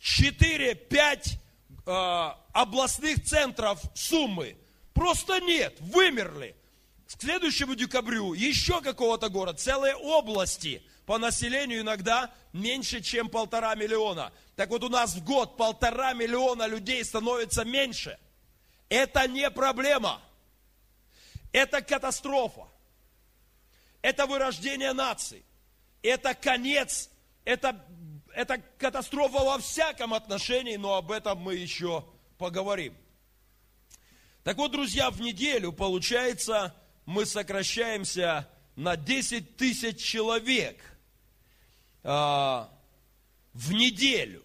4-5 0.00 1.38
э, 1.86 2.34
областных 2.52 3.24
центров 3.24 3.80
Суммы. 3.94 4.56
Просто 4.94 5.40
нет, 5.40 5.76
вымерли. 5.80 6.56
К 7.06 7.20
следующему 7.20 7.74
декабрю 7.74 8.34
еще 8.34 8.80
какого-то 8.80 9.28
города, 9.28 9.56
целые 9.56 9.94
области 9.94 10.82
по 11.06 11.18
населению 11.18 11.82
иногда 11.82 12.34
меньше, 12.52 13.00
чем 13.00 13.28
полтора 13.28 13.74
миллиона. 13.76 14.32
Так 14.56 14.70
вот 14.70 14.82
у 14.82 14.88
нас 14.88 15.14
в 15.14 15.24
год 15.24 15.56
полтора 15.56 16.14
миллиона 16.14 16.66
людей 16.66 17.04
становится 17.04 17.64
меньше. 17.64 18.18
Это 18.88 19.28
не 19.28 19.48
проблема. 19.50 20.20
Это 21.52 21.80
катастрофа. 21.80 22.66
Это 24.02 24.26
вырождение 24.26 24.92
наций. 24.92 25.44
Это 26.02 26.34
конец. 26.34 27.08
Это, 27.44 27.84
это 28.34 28.58
катастрофа 28.78 29.38
во 29.38 29.58
всяком 29.58 30.12
отношении, 30.12 30.76
но 30.76 30.94
об 30.94 31.12
этом 31.12 31.38
мы 31.38 31.54
еще 31.54 32.04
поговорим. 32.36 32.96
Так 34.42 34.56
вот, 34.56 34.72
друзья, 34.72 35.10
в 35.10 35.20
неделю, 35.20 35.72
получается, 35.72 36.74
мы 37.06 37.24
сокращаемся 37.24 38.48
на 38.74 38.96
10 38.96 39.56
тысяч 39.56 40.02
человек 40.02 40.78
а, 42.02 42.70
в 43.54 43.72
неделю. 43.72 44.44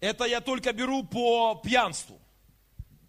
Это 0.00 0.24
я 0.24 0.40
только 0.40 0.72
беру 0.72 1.04
по 1.04 1.60
пьянству 1.64 2.20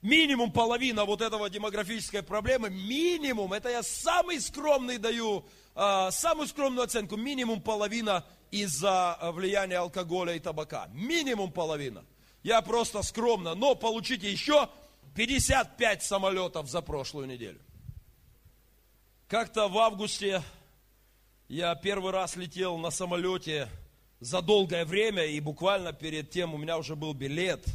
минимум 0.02 0.52
половина 0.52 1.06
вот 1.06 1.22
этого 1.22 1.50
демографической 1.50 2.24
проблемы, 2.24 2.70
минимум, 2.70 3.54
это 3.54 3.70
я 3.70 3.84
самый 3.84 4.40
скромный 4.40 4.98
даю, 4.98 5.46
э, 5.76 6.10
самую 6.12 6.48
скромную 6.48 6.86
оценку, 6.86 7.18
минимум 7.18 7.62
половина 7.62 8.26
из-за 8.52 9.18
влияния 9.34 9.80
алкоголя 9.80 10.34
и 10.34 10.40
табака. 10.40 10.88
Минимум 10.94 11.52
половина. 11.52 12.06
Я 12.44 12.62
просто 12.62 13.02
скромно, 13.02 13.56
но 13.56 13.76
получите 13.76 14.32
еще 14.32 14.70
55 15.18 16.04
самолетов 16.04 16.70
за 16.70 16.82
прошлую 16.82 17.28
неделю. 17.28 17.60
Как-то 19.28 19.68
в 19.68 19.78
августе 19.78 20.42
я 21.50 21.76
первый 21.76 22.14
раз 22.14 22.38
летел 22.38 22.78
на 22.78 22.92
самолете 22.92 23.68
за 24.22 24.42
долгое 24.42 24.86
время, 24.86 25.26
и 25.26 25.42
буквально 25.42 25.92
перед 25.92 26.30
тем 26.30 26.54
у 26.54 26.58
меня 26.58 26.78
уже 26.78 26.96
был 26.96 27.14
билет. 27.14 27.66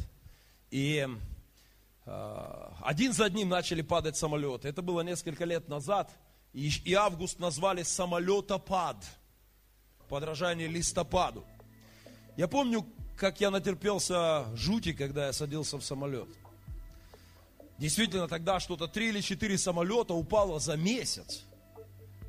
И 0.71 1.07
Э, 2.05 2.69
один 2.81 3.13
за 3.13 3.25
одним 3.25 3.49
начали 3.49 3.81
падать 3.81 4.17
самолеты. 4.17 4.67
Это 4.67 4.81
было 4.81 5.01
несколько 5.01 5.45
лет 5.45 5.69
назад. 5.69 6.11
И, 6.53 6.69
и 6.85 6.93
август 6.93 7.39
назвали 7.39 7.83
самолетопад. 7.83 8.97
Подражание 10.09 10.67
листопаду. 10.67 11.43
Я 12.35 12.47
помню, 12.47 12.85
как 13.17 13.39
я 13.41 13.51
натерпелся 13.51 14.45
жути, 14.55 14.93
когда 14.93 15.27
я 15.27 15.33
садился 15.33 15.77
в 15.77 15.83
самолет. 15.83 16.27
Действительно, 17.77 18.27
тогда 18.27 18.59
что-то 18.59 18.87
три 18.87 19.09
или 19.09 19.21
четыре 19.21 19.57
самолета 19.57 20.13
упало 20.13 20.59
за 20.59 20.77
месяц. 20.77 21.43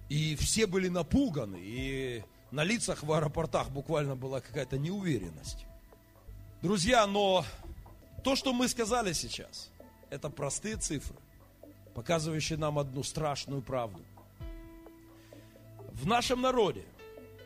И 0.09 0.37
все 0.37 0.67
были 0.67 0.89
напуганы. 0.89 1.59
И 1.61 2.23
на 2.51 2.65
лицах 2.65 3.03
в 3.03 3.13
аэропортах 3.13 3.71
буквально 3.71 4.17
была 4.17 4.41
какая-то 4.41 4.79
неуверенность. 4.79 5.67
Друзья, 6.63 7.07
но 7.07 7.45
то, 8.23 8.37
что 8.37 8.53
мы 8.53 8.69
сказали 8.69 9.13
сейчас, 9.13 9.71
это 10.11 10.31
простые 10.31 10.77
цифры, 10.77 11.17
показывающие 11.95 12.59
нам 12.59 12.79
одну 12.79 13.03
страшную 13.03 13.61
правду. 13.61 14.03
В 15.93 16.07
нашем 16.07 16.41
народе 16.41 16.85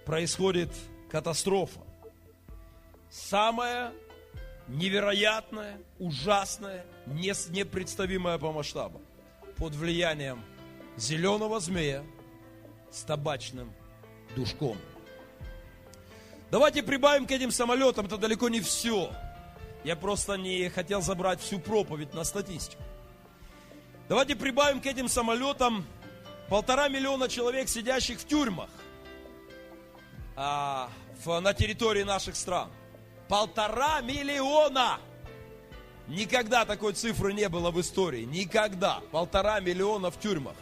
происходит 0.07 0.71
катастрофа. 1.11 1.81
Самая 3.11 3.93
невероятная, 4.69 5.81
ужасная, 5.99 6.85
непредставимая 7.07 8.39
по 8.39 8.53
масштабам. 8.53 9.03
Под 9.57 9.75
влиянием 9.75 10.43
зеленого 10.97 11.59
змея 11.61 12.05
с 12.91 13.03
табачным 13.03 13.73
душком. 14.37 14.77
Давайте 16.51 16.83
прибавим 16.83 17.27
к 17.27 17.31
этим 17.31 17.51
самолетам, 17.51 18.07
это 18.07 18.17
далеко 18.17 18.49
не 18.49 18.61
все. 18.61 19.13
Я 19.85 19.97
просто 19.97 20.35
не 20.35 20.69
хотел 20.71 21.03
забрать 21.03 21.41
всю 21.41 21.59
проповедь 21.59 22.15
на 22.15 22.25
статистику. 22.25 22.83
Давайте 24.09 24.37
прибавим 24.37 24.81
к 24.81 24.87
этим 24.87 25.09
самолетам 25.09 25.85
полтора 26.49 26.89
миллиона 26.89 27.29
человек, 27.29 27.69
сидящих 27.69 28.21
в 28.21 28.27
тюрьмах 28.27 28.71
а, 30.35 30.89
в, 31.25 31.39
на 31.41 31.53
территории 31.53 32.05
наших 32.05 32.35
стран. 32.37 32.71
Полтора 33.29 34.01
миллиона! 34.01 34.99
Никогда 36.07 36.65
такой 36.65 36.95
цифры 36.95 37.33
не 37.35 37.49
было 37.49 37.71
в 37.71 37.81
истории. 37.81 38.25
Никогда. 38.25 39.01
Полтора 39.13 39.61
миллиона 39.61 40.11
в 40.11 40.19
тюрьмах. 40.19 40.57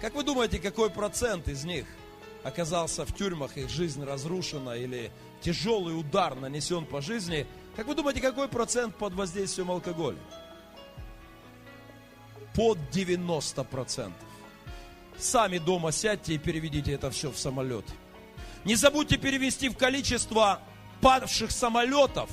Как 0.00 0.14
вы 0.14 0.22
думаете, 0.22 0.58
какой 0.58 0.88
процент 0.90 1.48
из 1.48 1.64
них 1.64 1.86
оказался 2.42 3.04
в 3.04 3.14
тюрьмах, 3.14 3.56
их 3.56 3.68
жизнь 3.68 4.02
разрушена 4.02 4.70
или 4.70 5.12
тяжелый 5.42 5.98
удар 5.98 6.34
нанесен 6.34 6.86
по 6.86 7.00
жизни– 7.00 7.46
как 7.76 7.86
вы 7.86 7.94
думаете, 7.94 8.20
какой 8.20 8.48
процент 8.48 8.94
под 8.96 9.14
воздействием 9.14 9.70
алкоголя? 9.70 10.18
Под 12.54 12.78
90%. 12.92 14.12
Сами 15.16 15.58
дома 15.58 15.92
сядьте 15.92 16.34
и 16.34 16.38
переведите 16.38 16.92
это 16.92 17.10
все 17.10 17.30
в 17.30 17.38
самолет. 17.38 17.84
Не 18.64 18.74
забудьте 18.74 19.16
перевести 19.16 19.68
в 19.68 19.76
количество 19.76 20.60
падавших 21.02 21.50
самолетов 21.50 22.30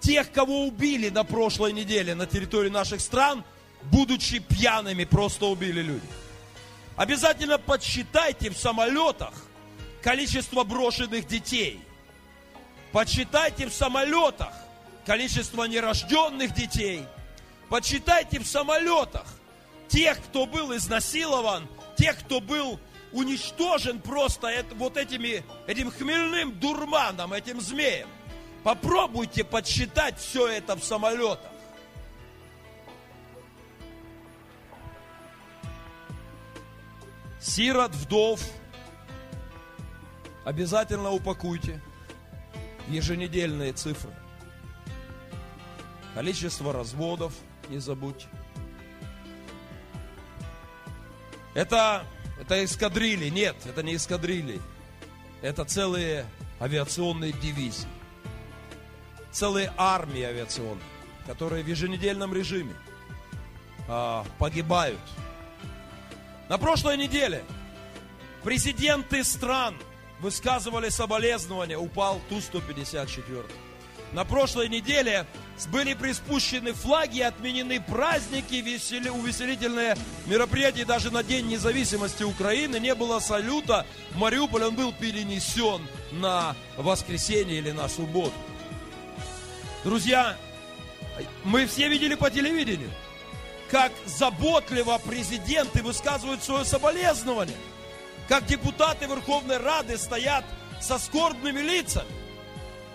тех, 0.00 0.32
кого 0.32 0.66
убили 0.66 1.10
на 1.10 1.22
прошлой 1.22 1.72
неделе 1.72 2.14
на 2.14 2.26
территории 2.26 2.70
наших 2.70 3.00
стран, 3.00 3.44
будучи 3.82 4.38
пьяными, 4.40 5.04
просто 5.04 5.46
убили 5.46 5.82
люди. 5.82 6.08
Обязательно 6.96 7.58
подсчитайте 7.58 8.50
в 8.50 8.56
самолетах 8.56 9.34
количество 10.02 10.64
брошенных 10.64 11.26
детей. 11.28 11.80
Подсчитайте 12.90 13.66
в 13.66 13.74
самолетах 13.74 14.54
количество 15.04 15.64
нерожденных 15.64 16.54
детей. 16.54 17.04
Подсчитайте 17.68 18.40
в 18.40 18.46
самолетах 18.46 19.26
тех, 19.88 20.18
кто 20.24 20.46
был 20.46 20.74
изнасилован, 20.74 21.68
тех, 21.98 22.18
кто 22.20 22.40
был 22.40 22.80
уничтожен 23.12 24.00
просто 24.00 24.48
это, 24.48 24.74
вот 24.74 24.96
этими, 24.96 25.44
этим 25.66 25.90
хмельным 25.90 26.58
дурманом, 26.58 27.32
этим 27.32 27.60
змеем. 27.60 28.08
Попробуйте 28.62 29.44
подсчитать 29.44 30.18
все 30.18 30.48
это 30.48 30.76
в 30.76 30.84
самолетах. 30.84 31.50
Сирот, 37.40 37.94
вдов, 37.94 38.40
обязательно 40.44 41.10
упакуйте 41.10 41.80
еженедельные 42.88 43.72
цифры. 43.72 44.10
Количество 46.14 46.72
разводов, 46.72 47.32
не 47.68 47.78
забудьте. 47.78 48.26
Это, 51.54 52.04
это 52.40 52.64
эскадрильи. 52.64 53.28
Нет, 53.28 53.56
это 53.64 53.82
не 53.82 53.96
эскадрильи. 53.96 54.60
Это 55.42 55.64
целые 55.64 56.26
авиационные 56.60 57.32
дивизии. 57.32 57.88
Целые 59.30 59.72
армии 59.76 60.22
авиационные, 60.22 60.84
которые 61.26 61.62
в 61.62 61.68
еженедельном 61.68 62.34
режиме 62.34 62.74
а, 63.86 64.24
погибают. 64.38 65.00
На 66.48 66.58
прошлой 66.58 66.96
неделе 66.96 67.44
президенты 68.42 69.22
стран– 69.22 69.76
высказывали 70.20 70.88
соболезнования, 70.88 71.78
упал 71.78 72.20
Ту-154. 72.28 73.46
на 74.12 74.24
прошлой 74.24 74.68
неделе 74.68 75.26
были 75.66 75.94
приспущены 75.94 76.72
флаги, 76.72 77.20
отменены 77.20 77.80
праздники, 77.80 78.54
весели, 78.54 79.08
увеселительные 79.08 79.96
мероприятия. 80.26 80.84
Даже 80.84 81.10
на 81.10 81.22
День 81.22 81.46
независимости 81.46 82.22
Украины 82.22 82.78
не 82.78 82.94
было 82.94 83.18
салюта. 83.18 83.86
Мариуполь 84.14 84.64
он 84.64 84.74
был 84.74 84.92
перенесен 84.92 85.86
на 86.12 86.54
воскресенье 86.76 87.58
или 87.58 87.72
на 87.72 87.88
субботу. 87.88 88.34
Друзья, 89.84 90.36
мы 91.44 91.66
все 91.66 91.88
видели 91.88 92.14
по 92.14 92.30
телевидению, 92.30 92.90
как 93.70 93.92
заботливо 94.06 94.98
президенты 94.98 95.82
высказывают 95.82 96.42
свое 96.42 96.64
соболезнование, 96.64 97.56
как 98.28 98.46
депутаты 98.46 99.06
Верховной 99.06 99.58
Рады 99.58 99.98
стоят 99.98 100.44
со 100.80 100.98
скорбными 100.98 101.60
лицами. 101.60 102.17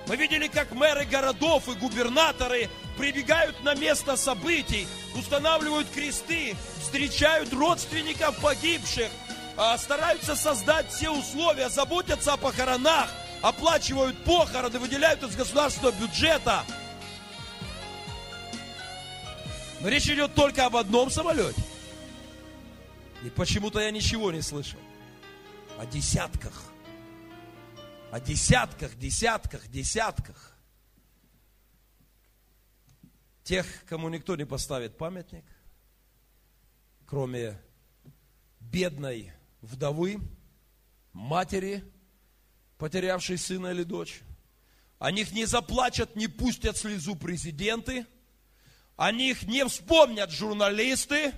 Мы 0.07 0.17
видели, 0.17 0.47
как 0.47 0.71
мэры 0.71 1.05
городов 1.05 1.69
и 1.69 1.73
губернаторы 1.73 2.69
прибегают 2.97 3.63
на 3.63 3.73
место 3.73 4.17
событий, 4.17 4.87
устанавливают 5.15 5.89
кресты, 5.89 6.55
встречают 6.81 7.53
родственников 7.53 8.37
погибших, 8.41 9.09
а, 9.55 9.77
стараются 9.77 10.35
создать 10.35 10.91
все 10.91 11.09
условия, 11.09 11.69
заботятся 11.69 12.33
о 12.33 12.37
похоронах, 12.37 13.09
оплачивают 13.41 14.21
похороны, 14.25 14.77
выделяют 14.77 15.23
из 15.23 15.35
государственного 15.35 15.93
бюджета. 15.93 16.65
Но 19.79 19.87
речь 19.87 20.07
идет 20.07 20.33
только 20.33 20.65
об 20.65 20.75
одном 20.75 21.09
самолете. 21.09 21.61
И 23.23 23.29
почему-то 23.29 23.79
я 23.79 23.91
ничего 23.91 24.31
не 24.31 24.41
слышал. 24.41 24.79
О 25.79 25.85
десятках 25.85 26.72
о 28.13 28.19
десятках, 28.19 28.95
десятках, 28.99 29.67
десятках 29.69 30.55
тех, 33.43 33.65
кому 33.87 34.07
никто 34.07 34.35
не 34.35 34.45
поставит 34.45 34.99
памятник, 34.99 35.43
кроме 37.07 37.59
бедной 38.59 39.33
вдовы, 39.61 40.19
матери, 41.11 41.83
потерявшей 42.77 43.39
сына 43.39 43.69
или 43.71 43.81
дочь. 43.81 44.21
О 44.99 45.09
них 45.09 45.31
не 45.31 45.45
заплачут, 45.45 46.15
не 46.15 46.27
пустят 46.27 46.77
слезу 46.77 47.15
президенты. 47.15 48.05
О 48.95 49.11
них 49.11 49.41
не 49.41 49.65
вспомнят 49.65 50.29
журналисты. 50.29 51.33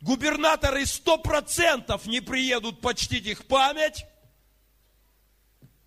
Губернаторы 0.00 0.86
сто 0.86 1.18
процентов 1.18 2.06
не 2.06 2.20
приедут 2.20 2.80
почтить 2.80 3.26
их 3.26 3.44
память 3.48 4.06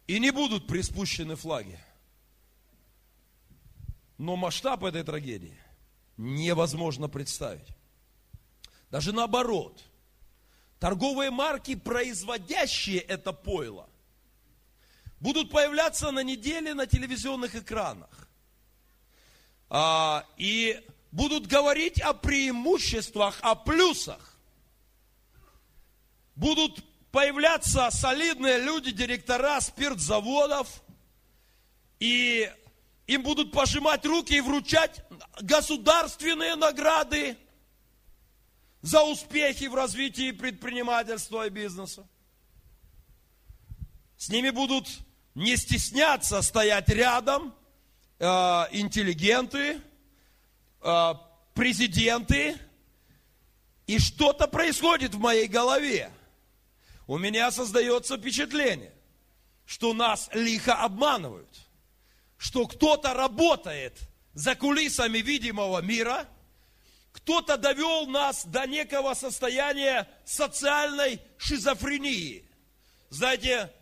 и 0.10 0.20
не 0.20 0.32
будут 0.32 0.66
приспущены 0.66 1.36
флаги. 1.36 1.80
Но 4.18 4.36
масштаб 4.36 4.84
этой 4.84 5.04
трагедии 5.04 5.56
невозможно 6.18 7.08
представить. 7.08 7.68
Даже 8.90 9.14
наоборот. 9.14 9.84
Торговые 10.80 11.30
марки, 11.30 11.76
производящие 11.76 13.02
это 13.02 13.34
пойло, 13.34 13.88
будут 15.20 15.52
появляться 15.52 16.10
на 16.10 16.24
неделе 16.24 16.74
на 16.74 16.88
телевизионных 16.88 17.54
экранах. 17.54 18.28
А, 19.70 20.26
и 20.38 20.84
будут 21.12 21.46
говорить 21.46 22.02
о 22.02 22.16
преимуществах, 22.16 23.38
о 23.42 23.54
плюсах. 23.54 24.40
Будут 26.36 26.84
появляться 27.12 27.90
солидные 27.92 28.60
люди, 28.60 28.92
директора 28.92 29.60
спиртзаводов, 29.62 30.84
и 32.00 32.52
им 33.08 33.24
будут 33.24 33.52
пожимать 33.52 34.06
руки 34.06 34.36
и 34.36 34.42
вручать 34.42 35.04
государственные 35.42 36.56
награды 36.56 37.38
за 38.82 39.04
успехи 39.04 39.66
в 39.66 39.76
развитии 39.76 40.32
предпринимательства 40.32 41.48
и 41.48 41.50
бизнеса. 41.50 42.08
С 44.18 44.30
ними 44.30 44.52
будут 44.52 44.88
не 45.34 45.56
стесняться 45.58 46.42
стоять 46.42 46.90
рядом 46.90 47.54
э, 48.20 48.26
интеллигенты, 48.72 49.82
э, 50.82 51.14
президенты, 51.54 52.58
и 53.88 53.98
что-то 53.98 54.48
происходит 54.48 55.16
в 55.16 55.20
моей 55.20 55.48
голове– 55.48 56.12
у 57.10 57.18
меня 57.18 57.50
создается 57.50 58.20
впечатление, 58.20 58.94
что 59.66 59.96
нас 59.96 60.30
лихо 60.32 60.76
обманывают, 60.76 61.50
что 62.38 62.68
кто-то 62.68 63.16
работает 63.16 63.98
за 64.36 64.54
кулисами 64.56 65.18
видимого 65.18 65.82
мира, 65.82 66.28
кто-то 67.12 67.58
довел 67.58 68.06
нас 68.06 68.46
до 68.46 68.68
некого 68.68 69.16
состояния 69.16 70.08
социальной 70.24 71.20
шизофрении. 71.40 72.46
Знаете, 73.10 73.74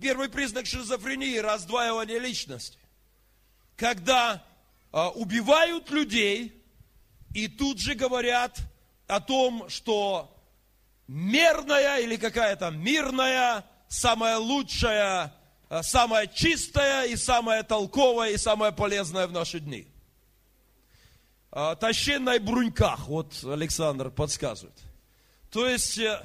первый 0.00 0.28
признак 0.28 0.66
шизофрении– 0.66 1.38
раздваивание 1.38 2.20
личности. 2.20 2.78
Когда 3.74 4.44
э, 4.92 5.06
убивают 5.16 5.90
людей 5.90 6.62
и 7.34 7.48
тут 7.48 7.80
же 7.80 7.96
говорят 7.96 8.60
о 9.08 9.18
том, 9.18 9.68
что 9.68 10.39
мерная 11.10 11.98
или 11.98 12.16
какая-то 12.16 12.70
мирная, 12.70 13.64
самая 13.88 14.38
лучшая, 14.38 15.34
э, 15.68 15.82
самая 15.82 16.28
чистая 16.28 17.06
и 17.06 17.16
самая 17.16 17.64
толковая 17.64 18.30
и 18.30 18.36
самая 18.36 18.70
полезная 18.70 19.26
в 19.26 19.32
наши 19.32 19.58
дни. 19.58 19.88
А, 21.50 21.74
Тащенная 21.74 22.38
бруньках, 22.38 23.08
вот 23.08 23.42
Александр 23.42 24.10
подсказывает. 24.10 24.78
То 25.50 25.66
есть, 25.66 25.98
э, 25.98 26.24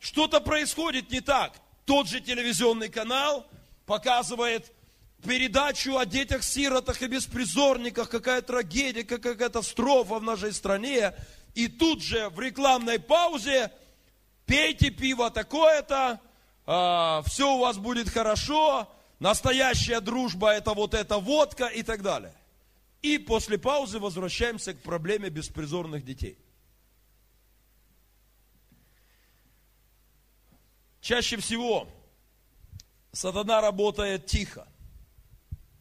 что-то 0.00 0.40
происходит 0.40 1.12
не 1.12 1.20
так. 1.20 1.52
Тот 1.84 2.08
же 2.08 2.20
телевизионный 2.20 2.88
канал 2.88 3.46
показывает 3.86 4.72
передачу 5.24 5.96
о 5.96 6.04
детях-сиротах 6.04 7.00
и 7.02 7.06
беспризорниках, 7.06 8.10
какая 8.10 8.42
трагедия, 8.42 9.04
какая 9.04 9.36
катастрофа 9.36 10.18
в 10.18 10.24
нашей 10.24 10.52
стране. 10.52 11.14
И 11.54 11.68
тут 11.68 12.02
же 12.02 12.30
в 12.30 12.40
рекламной 12.40 12.98
паузе– 12.98 13.70
пейте 14.46 14.90
пиво 14.90 15.30
такое-то, 15.30 16.20
э, 16.66 17.22
все 17.26 17.54
у 17.54 17.60
вас 17.60 17.78
будет 17.78 18.08
хорошо, 18.08 18.88
настоящая 19.18 20.00
дружба 20.00 20.50
это 20.52 20.74
вот 20.74 20.94
эта 20.94 21.18
водка 21.18 21.66
и 21.66 21.82
так 21.82 22.02
далее. 22.02 22.34
И 23.02 23.18
после 23.18 23.58
паузы 23.58 23.98
возвращаемся 23.98 24.74
к 24.74 24.82
проблеме 24.82 25.28
беспризорных 25.28 26.04
детей. 26.04 26.38
Чаще 31.00 31.36
всего 31.36 31.86
сатана 33.12 33.60
работает 33.60 34.26
тихо, 34.26 34.66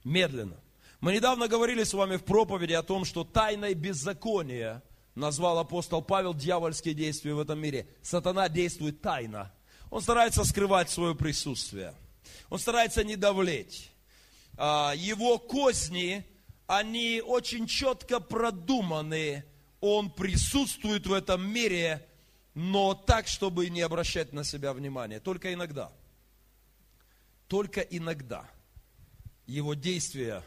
медленно. 0.04 0.60
Мы 0.99 1.13
недавно 1.13 1.47
говорили 1.47 1.84
с 1.84 1.93
вами 1.93 2.17
в 2.17 2.23
проповеди 2.23 2.73
о 2.73 2.84
том, 2.84 3.06
что 3.06 3.23
тайное 3.23 3.73
беззаконие– 3.73 4.82
назвал 5.15 5.60
апостол 5.60 6.02
Павел 6.02 6.34
дьявольские 6.34 6.93
действия 6.93 7.34
в 7.34 7.39
этом 7.39 7.60
мире. 7.60 7.88
Сатана 8.02 8.49
действует 8.49 9.02
тайно. 9.02 9.52
Он 9.89 10.02
старается 10.02 10.43
скрывать 10.43 10.89
свое 10.89 11.15
присутствие. 11.15 11.93
Он 12.49 12.60
старается 12.60 13.04
не 13.04 13.15
давлеть. 13.15 13.91
А, 14.58 14.93
его 14.95 15.38
козни, 15.38 16.26
они 16.67 17.21
очень 17.23 17.67
четко 17.67 18.19
продуманы. 18.19 19.45
Он 19.82 20.10
присутствует 20.10 21.06
в 21.06 21.13
этом 21.13 21.45
мире, 21.47 22.08
но 22.54 22.93
так, 22.93 23.28
чтобы 23.28 23.69
не 23.69 23.82
обращать 23.82 24.34
на 24.34 24.43
себя 24.43 24.73
внимания. 24.73 25.19
Только 25.19 25.54
иногда. 25.54 25.91
Только 27.47 27.82
иногда. 27.82 28.49
Его 29.45 29.73
действия 29.73 30.41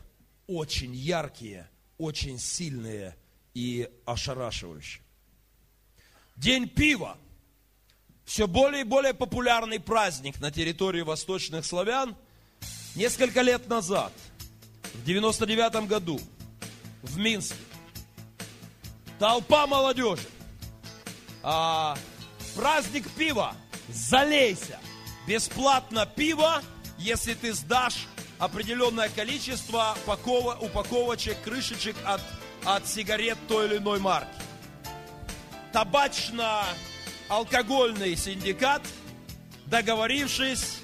очень 0.46 0.94
яркие, 0.94 1.68
очень 1.98 2.38
сильные– 2.38 3.14
и 3.56 3.88
ошарашивающе. 4.04 5.00
День 6.36 6.68
пива. 6.68 7.16
Все 8.26 8.46
более 8.46 8.82
и 8.82 8.84
более 8.84 9.14
популярный 9.14 9.80
праздник 9.80 10.38
на 10.40 10.50
территории 10.50 11.00
восточных 11.00 11.64
славян. 11.64 12.14
Несколько 12.94 13.40
лет 13.40 13.66
назад, 13.66 14.12
в 14.92 15.04
99 15.04 15.88
году, 15.88 16.20
в 17.02 17.16
Минске, 17.16 17.56
толпа 19.18 19.66
молодежи, 19.66 20.28
а, 21.42 21.96
праздник 22.54 23.08
пива, 23.12 23.56
залейся, 23.88 24.78
бесплатно 25.26 26.04
пиво, 26.04 26.62
если 26.98 27.32
ты 27.32 27.54
сдашь 27.54 28.06
определенное 28.38 29.08
количество 29.08 29.96
упаковочек, 30.06 31.40
крышечек 31.42 31.96
от 32.04 32.20
от 32.66 32.86
сигарет 32.86 33.38
той 33.48 33.68
или 33.68 33.78
иной 33.78 34.00
марки. 34.00 34.28
Табачно-алкогольный 35.72 38.16
синдикат, 38.16 38.82
договорившись, 39.66 40.80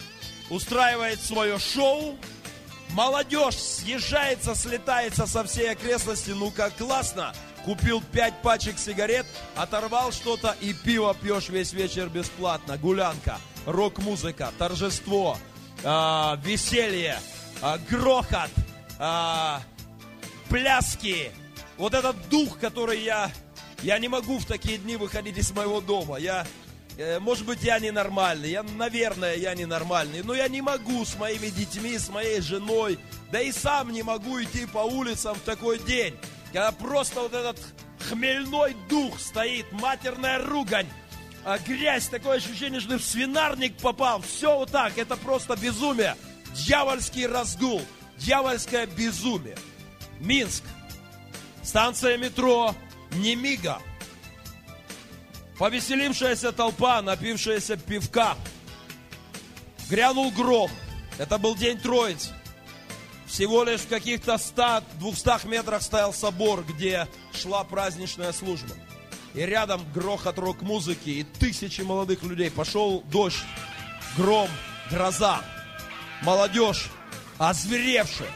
устраивает 0.51 1.21
свое 1.21 1.59
шоу, 1.59 2.17
Молодежь 2.93 3.57
съезжается, 3.57 4.55
слетается 4.55 5.27
со 5.27 5.45
всей 5.45 5.71
окрестности. 5.71 6.31
Ну 6.31 6.51
как 6.51 6.77
классно. 6.77 7.33
Купил 7.65 8.03
пять 8.13 8.35
пачек 8.43 8.79
сигарет, 8.79 9.25
оторвал 9.57 10.13
что-то 10.13 10.55
и 10.61 10.75
пиво 10.75 11.15
пьешь 11.15 11.49
весь 11.49 11.73
вечер 11.73 12.09
бесплатно. 12.09 12.77
Гулянка, 12.77 13.39
рок-музыка, 13.67 14.51
торжество, 14.59 15.39
а, 15.85 16.39
веселье, 16.45 17.19
а, 17.63 17.79
грохот, 17.89 18.51
а, 18.99 19.63
пляски. 20.49 21.31
Вот 21.79 21.95
этот 21.95 22.29
дух, 22.29 22.59
который 22.59 23.03
я... 23.03 23.31
Я 23.83 23.99
не 23.99 24.07
могу 24.07 24.39
в 24.39 24.45
такие 24.45 24.79
дни 24.79 24.97
выходить 24.97 25.39
из 25.39 25.51
моего 25.51 25.81
дома. 25.81 26.17
Я 26.17 26.47
Э, 26.99 27.19
Может 27.19 27.47
быть, 27.47 27.63
я 27.63 27.79
ненормальный, 27.79 28.51
я, 28.51 28.63
наверное, 28.63 29.37
я 29.37 29.55
ненормальный, 29.55 30.23
но 30.23 30.35
я 30.35 30.49
не 30.49 30.61
могу 30.61 31.05
с 31.05 31.17
моими 31.17 31.49
детьми, 31.49 31.97
с 31.97 32.09
моей 32.09 32.41
женой, 32.41 32.99
да 33.31 33.41
и 33.41 33.51
сам 33.51 33.93
не 33.93 34.03
могу 34.03 34.43
идти 34.43 34.67
по 34.67 34.81
улицам 34.81 35.35
в 35.35 35.41
такой 35.41 35.79
день, 35.79 36.15
когда 36.53 36.71
просто 36.73 37.21
вот 37.21 37.33
этот 37.33 37.59
хмельной 38.09 38.77
дух 38.89 39.19
стоит, 39.19 39.73
матерная 39.73 40.39
ругань, 40.45 40.89
а 41.45 41.59
грязь, 41.59 42.09
такое 42.09 42.37
ощущение, 42.37 42.81
что 42.81 42.91
ты 42.91 42.99
в 42.99 43.05
свинарник 43.05 43.77
попал, 43.79 44.21
все 44.21 44.59
вот 44.59 44.71
так, 44.71 44.99
это 44.99 45.17
просто 45.17 45.57
безумие, 45.57 46.15
дьявольский 46.55 47.27
разгул, 47.27 47.81
дьявольское 48.19 48.87
безумие. 48.87 49.57
Минск, 50.21 50.63
станция 51.63 52.17
метро 52.17 52.75
Немига– 53.13 53.79
Повеселившаяся 55.63 56.51
толпа, 56.51 57.01
напившаяся 57.03 57.77
пивка. 57.77 58.37
Грянул 59.89 60.33
гром. 60.33 60.69
Это 61.19 61.39
был 61.39 61.55
день 61.55 61.79
Троицы. 61.79 62.31
Всего 63.27 63.63
лишь 63.63 63.83
в 63.83 63.89
каких-то 63.89 64.35
100-200 64.35 65.49
метрах 65.49 65.83
стоял 65.83 66.13
собор, 66.13 66.65
где 66.65 67.07
шла 67.33 67.63
праздничная 67.63 68.33
служба. 68.33 68.75
И 69.35 69.41
рядом 69.41 69.81
грохот 69.93 70.37
рок-музыки 70.37 71.11
и 71.11 71.23
тысячи 71.23 71.83
молодых 71.83 72.25
людей. 72.25 72.51
Пошел 72.51 73.03
дождь, 73.03 73.45
гром, 74.17 74.49
гроза. 74.91 75.43
Молодежь, 76.23 76.91
озверевшая, 77.39 78.31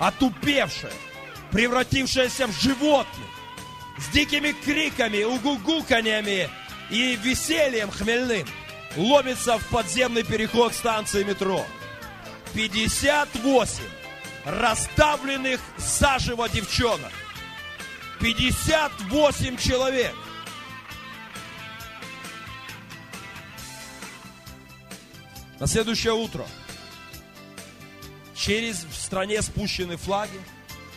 отупевшая, 0.00 0.92
превратившаяся 1.54 2.48
в 2.48 2.60
животных, 2.60 3.28
с 3.96 4.08
дикими 4.08 4.50
криками, 4.50 5.22
угугуканьями 5.22 6.50
и 6.90 7.14
весельем 7.14 7.92
хмельным 7.92 8.44
ломится 8.96 9.58
в 9.58 9.68
подземный 9.68 10.24
переход 10.24 10.74
станции 10.74 11.22
метро. 11.22 11.64
58 12.54 13.84
расставленных 14.44 15.60
заживо 15.78 16.48
девчонок. 16.48 17.12
58 18.20 19.56
человек. 19.56 20.14
На 25.60 25.68
следующее 25.68 26.14
утро 26.14 26.44
через 28.34 28.84
в 28.84 28.94
стране 28.96 29.40
спущены 29.40 29.96
флаги. 29.96 30.40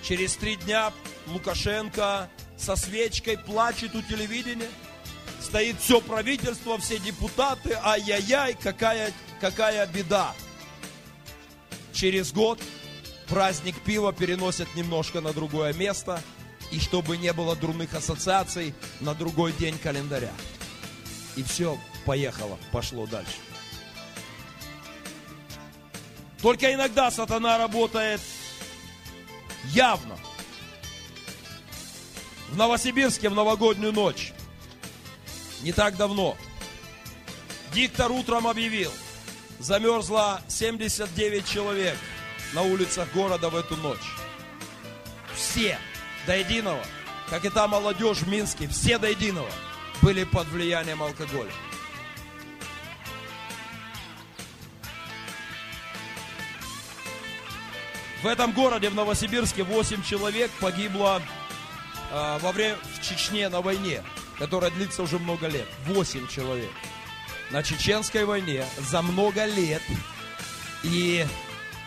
Через 0.08 0.36
три 0.36 0.56
дня 0.56 0.94
Лукашенко 1.28 2.30
со 2.58 2.76
свечкой 2.76 3.38
плачет 3.38 3.96
у 3.96 4.02
телевидения– 4.02 4.70
стоит 5.48 5.80
все 5.80 6.02
правительство, 6.02 6.78
все 6.78 7.00
депутаты, 7.00 7.78
ай-яй-яй, 7.84 8.56
какая, 8.56 9.14
какая 9.40 9.86
беда. 9.88 10.34
Через 11.94 12.34
год 12.34 12.60
праздник 13.28 13.80
пива 13.82 14.14
переносят 14.14 14.68
немножко 14.76 15.22
на 15.22 15.34
другое 15.34 15.74
место, 15.74 16.22
и 16.72 16.80
чтобы 16.80 17.18
не 17.18 17.32
было 17.34 17.56
дурных 17.56 17.94
ассоциаций, 17.94 18.74
на 19.00 19.14
другой 19.16 19.54
день 19.54 19.78
календаря. 19.78 20.34
И 21.38 21.44
все, 21.44 21.78
поехало, 22.06 22.58
пошло 22.72 23.08
дальше. 23.08 23.38
Только 26.42 26.74
иногда 26.74 27.10
сатана 27.10 27.58
работает 27.58 28.22
явно. 29.74 30.18
В 32.50 32.58
Новосибирске 32.58 33.30
в 33.30 33.36
новогоднюю 33.36 33.94
ночь 33.94 34.34
не 35.62 35.72
так 35.72 35.98
давно. 35.98 36.38
Диктор 37.74 38.12
утром 38.12 38.48
объявил, 38.48 38.92
замерзло 39.60 40.42
79 40.48 41.48
человек 41.48 41.98
на 42.54 42.62
улицах 42.62 43.12
города 43.14 43.50
в 43.50 43.56
эту 43.56 43.76
ночь. 43.78 44.16
Все 45.36 45.78
до 46.26 46.38
единого, 46.38 46.84
как 47.30 47.46
и 47.46 47.50
та 47.50 47.68
молодежь 47.68 48.20
в 48.20 48.28
Минске, 48.28 48.68
все 48.68 48.98
до 48.98 49.10
единого 49.10 49.50
были 50.02 50.24
под 50.24 50.48
влиянием 50.48 51.04
алкоголя. 51.04 51.52
В 58.22 58.28
этом 58.28 58.52
городе, 58.52 58.90
в 58.90 58.96
Новосибирске, 58.96 59.64
8 59.64 60.04
человек 60.04 60.52
погибло 60.60 61.22
э, 62.12 62.40
во 62.42 62.52
время 62.52 62.78
в 62.96 63.02
Чечне 63.02 63.50
на 63.50 63.62
войне 63.62 64.04
которая 64.38 64.72
длится 64.72 65.04
уже 65.04 65.20
много 65.20 65.48
лет. 65.48 65.68
Восемь 65.86 66.28
человек. 66.28 66.72
На 67.52 67.64
Чеченской 67.64 68.26
войне 68.26 68.66
за 68.78 69.02
много 69.02 69.46
лет. 69.46 69.82
И, 70.84 71.26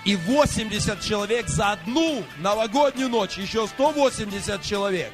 и 0.05 0.17
80 0.17 1.01
человек 1.01 1.49
за 1.49 1.73
одну 1.73 2.25
новогоднюю 2.39 3.09
ночь. 3.09 3.39
Еще 3.39 3.67
180 3.67 4.63
человек. 4.63 5.13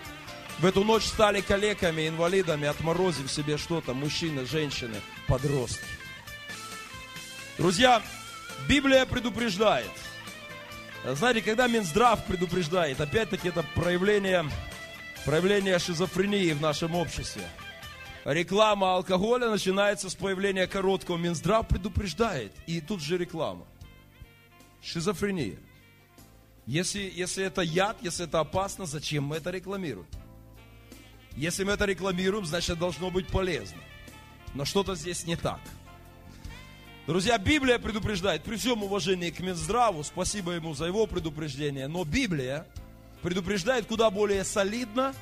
В 0.59 0.65
эту 0.65 0.85
ночь 0.85 1.05
стали 1.05 1.43
калеками, 1.43 2.09
инвалидами, 2.09 2.67
отморозив 2.67 3.31
себе 3.31 3.59
что-то. 3.59 3.93
Мужчины, 3.93 4.47
женщины, 4.47 5.01
подростки. 5.27 5.85
Друзья, 7.59 8.03
Библия 8.67 9.05
предупреждает. 9.05 9.91
Знаете, 11.15 11.41
когда 11.41 11.69
Минздрав 11.69 12.25
предупреждает, 12.25 13.01
опять-таки 13.01 13.49
это 13.49 13.63
проявление 13.75 14.45
проявление 15.25 15.79
шизофрении 15.79 16.53
в 16.53 16.61
нашем 16.61 16.95
обществе. 16.95 17.43
Реклама 18.25 18.95
алкоголя 18.95 19.49
начинается 19.51 20.11
с 20.11 20.15
появления 20.15 20.67
короткого. 20.67 21.17
Минздрав 21.17 21.69
предупреждает. 21.69 22.53
И 22.67 22.81
тут 22.81 23.01
же 23.01 23.19
реклама. 23.19 23.67
Шизофрения. 24.83 25.59
Если, 26.67 27.13
если 27.15 27.45
это 27.45 27.63
яд, 27.63 27.99
если 28.03 28.25
это 28.25 28.41
опасно, 28.41 28.87
зачем 28.87 29.25
мы 29.25 29.37
это 29.37 29.51
рекламируем? 29.51 30.07
Если 31.37 31.63
мы 31.63 31.73
это 31.73 31.85
рекламируем, 31.85 32.47
значит 32.47 32.79
должно 32.79 33.11
быть 33.11 33.29
полезно. 33.29 33.79
Но 34.55 34.65
что-то 34.65 34.97
здесь 34.97 35.25
не 35.25 35.37
так. 35.37 35.61
Друзья, 37.07 37.39
Библия 37.39 37.79
предупреждает, 37.79 38.43
при 38.43 38.57
всем 38.57 38.83
уважении 38.83 39.31
к 39.31 39.39
Минздраву, 39.39 40.03
спасибо 40.03 40.51
ему 40.53 40.75
за 40.75 40.87
его 40.87 41.07
предупреждение, 41.07 41.87
но 41.87 42.05
Библия 42.05 42.67
предупреждает 43.23 43.87
куда 43.87 44.11
более 44.11 44.43
солидно, 44.43 45.15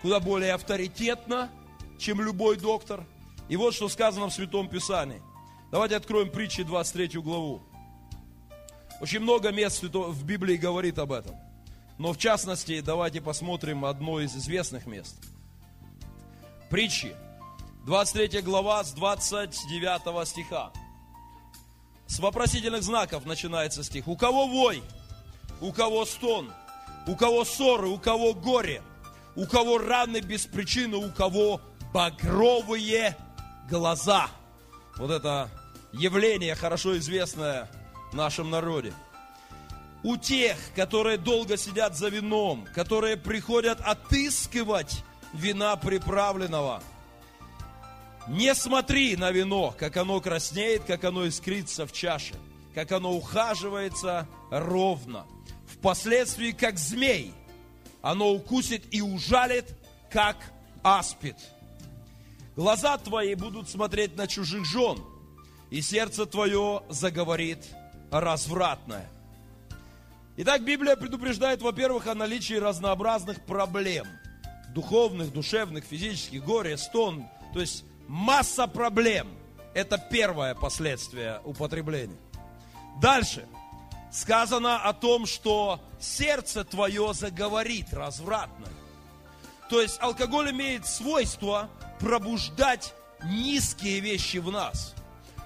куда 0.00 0.18
более 0.18 0.54
авторитетно, 0.54 1.50
чем 1.98 2.22
любой 2.22 2.56
доктор. 2.56 3.04
И 3.50 3.56
вот 3.56 3.74
что 3.74 3.90
сказано 3.90 4.28
в 4.28 4.32
Святом 4.32 4.66
Писании. 4.66 5.20
Давайте 5.70 5.96
откроем 5.96 6.30
притчи 6.30 6.62
23 6.62 7.20
главу. 7.20 7.60
Очень 9.02 9.20
много 9.20 9.52
мест 9.52 9.82
в 9.82 10.24
Библии 10.24 10.56
говорит 10.56 10.98
об 10.98 11.12
этом. 11.12 11.36
Но 11.98 12.14
в 12.14 12.18
частности, 12.18 12.80
давайте 12.80 13.20
посмотрим 13.20 13.84
одно 13.84 14.20
из 14.20 14.34
известных 14.34 14.86
мест. 14.86 15.22
Притчи, 16.70 17.14
23 17.84 18.40
глава 18.40 18.82
с 18.84 18.94
29 18.94 20.26
стиха. 20.26 20.72
С 22.06 22.18
вопросительных 22.18 22.82
знаков 22.82 23.26
начинается 23.26 23.82
стих. 23.82 24.08
У 24.08 24.16
кого 24.16 24.46
вой, 24.46 24.82
у 25.60 25.72
кого 25.72 26.04
стон– 26.04 26.52
у 27.06 27.14
кого 27.14 27.44
ссоры, 27.44 27.88
у 27.88 27.98
кого 27.98 28.34
горе, 28.34 28.82
у 29.36 29.46
кого 29.46 29.78
раны 29.78 30.20
без 30.20 30.46
причины, 30.46 30.96
у 30.96 31.10
кого 31.10 31.60
багровые 31.94 33.16
глаза. 33.70 34.28
Вот 34.96 35.10
это 35.10 35.48
явление 35.92 36.54
хорошо 36.54 36.98
известное 36.98 37.70
в 38.10 38.16
нашем 38.16 38.50
народе. 38.50 38.92
У 40.02 40.16
тех, 40.16 40.56
которые 40.74 41.16
долго 41.16 41.56
сидят 41.56 41.96
за 41.96 42.08
вином, 42.08 42.66
которые 42.74 43.16
приходят 43.16 43.80
отыскивать 43.80 45.02
вина 45.32 45.76
приправленного. 45.76 46.82
Не 48.28 48.54
смотри 48.54 49.16
на 49.16 49.30
вино, 49.30 49.74
как 49.78 49.96
оно 49.96 50.20
краснеет, 50.20 50.84
как 50.84 51.04
оно 51.04 51.28
искрится 51.28 51.86
в 51.86 51.92
чаше, 51.92 52.34
как 52.74 52.92
оно 52.92 53.12
ухаживается 53.14 54.26
ровно– 54.50 55.26
впоследствии 55.66 56.52
как 56.52 56.78
змей. 56.78 57.32
Оно 58.02 58.30
укусит 58.30 58.82
и 58.94 59.00
ужалит, 59.00 59.66
как 60.10 60.36
аспид. 60.82 61.36
Глаза 62.54 62.96
твои 62.98 63.34
будут 63.34 63.68
смотреть 63.68 64.16
на 64.16 64.26
чужих 64.26 64.64
жен, 64.64 64.98
и 65.70 65.82
сердце 65.82 66.24
твое 66.24 66.82
заговорит 66.88 67.66
развратное. 68.10 69.08
Итак, 70.38 70.64
Библия 70.64 70.96
предупреждает, 70.96 71.62
во-первых, 71.62 72.06
о 72.06 72.14
наличии 72.14 72.54
разнообразных 72.54 73.44
проблем. 73.44 74.06
Духовных, 74.74 75.32
душевных, 75.32 75.84
физических, 75.84 76.44
горе, 76.44 76.76
стон. 76.76 77.26
То 77.54 77.60
есть 77.60 77.84
масса 78.06 78.66
проблем. 78.66 79.28
Это 79.74 79.98
первое 79.98 80.54
последствие 80.54 81.40
употребления. 81.44 82.18
Дальше. 83.00 83.46
Сказано 84.10 84.82
о 84.82 84.94
том, 84.94 85.26
что 85.26 85.80
сердце 86.00 86.64
твое 86.64 87.12
заговорит 87.12 87.92
развратно. 87.92 88.66
То 89.68 89.80
есть 89.80 89.98
алкоголь 90.00 90.52
имеет 90.52 90.86
свойство 90.86 91.68
пробуждать 91.98 92.94
низкие 93.24 94.00
вещи 94.00 94.38
в 94.38 94.50
нас. 94.50 94.94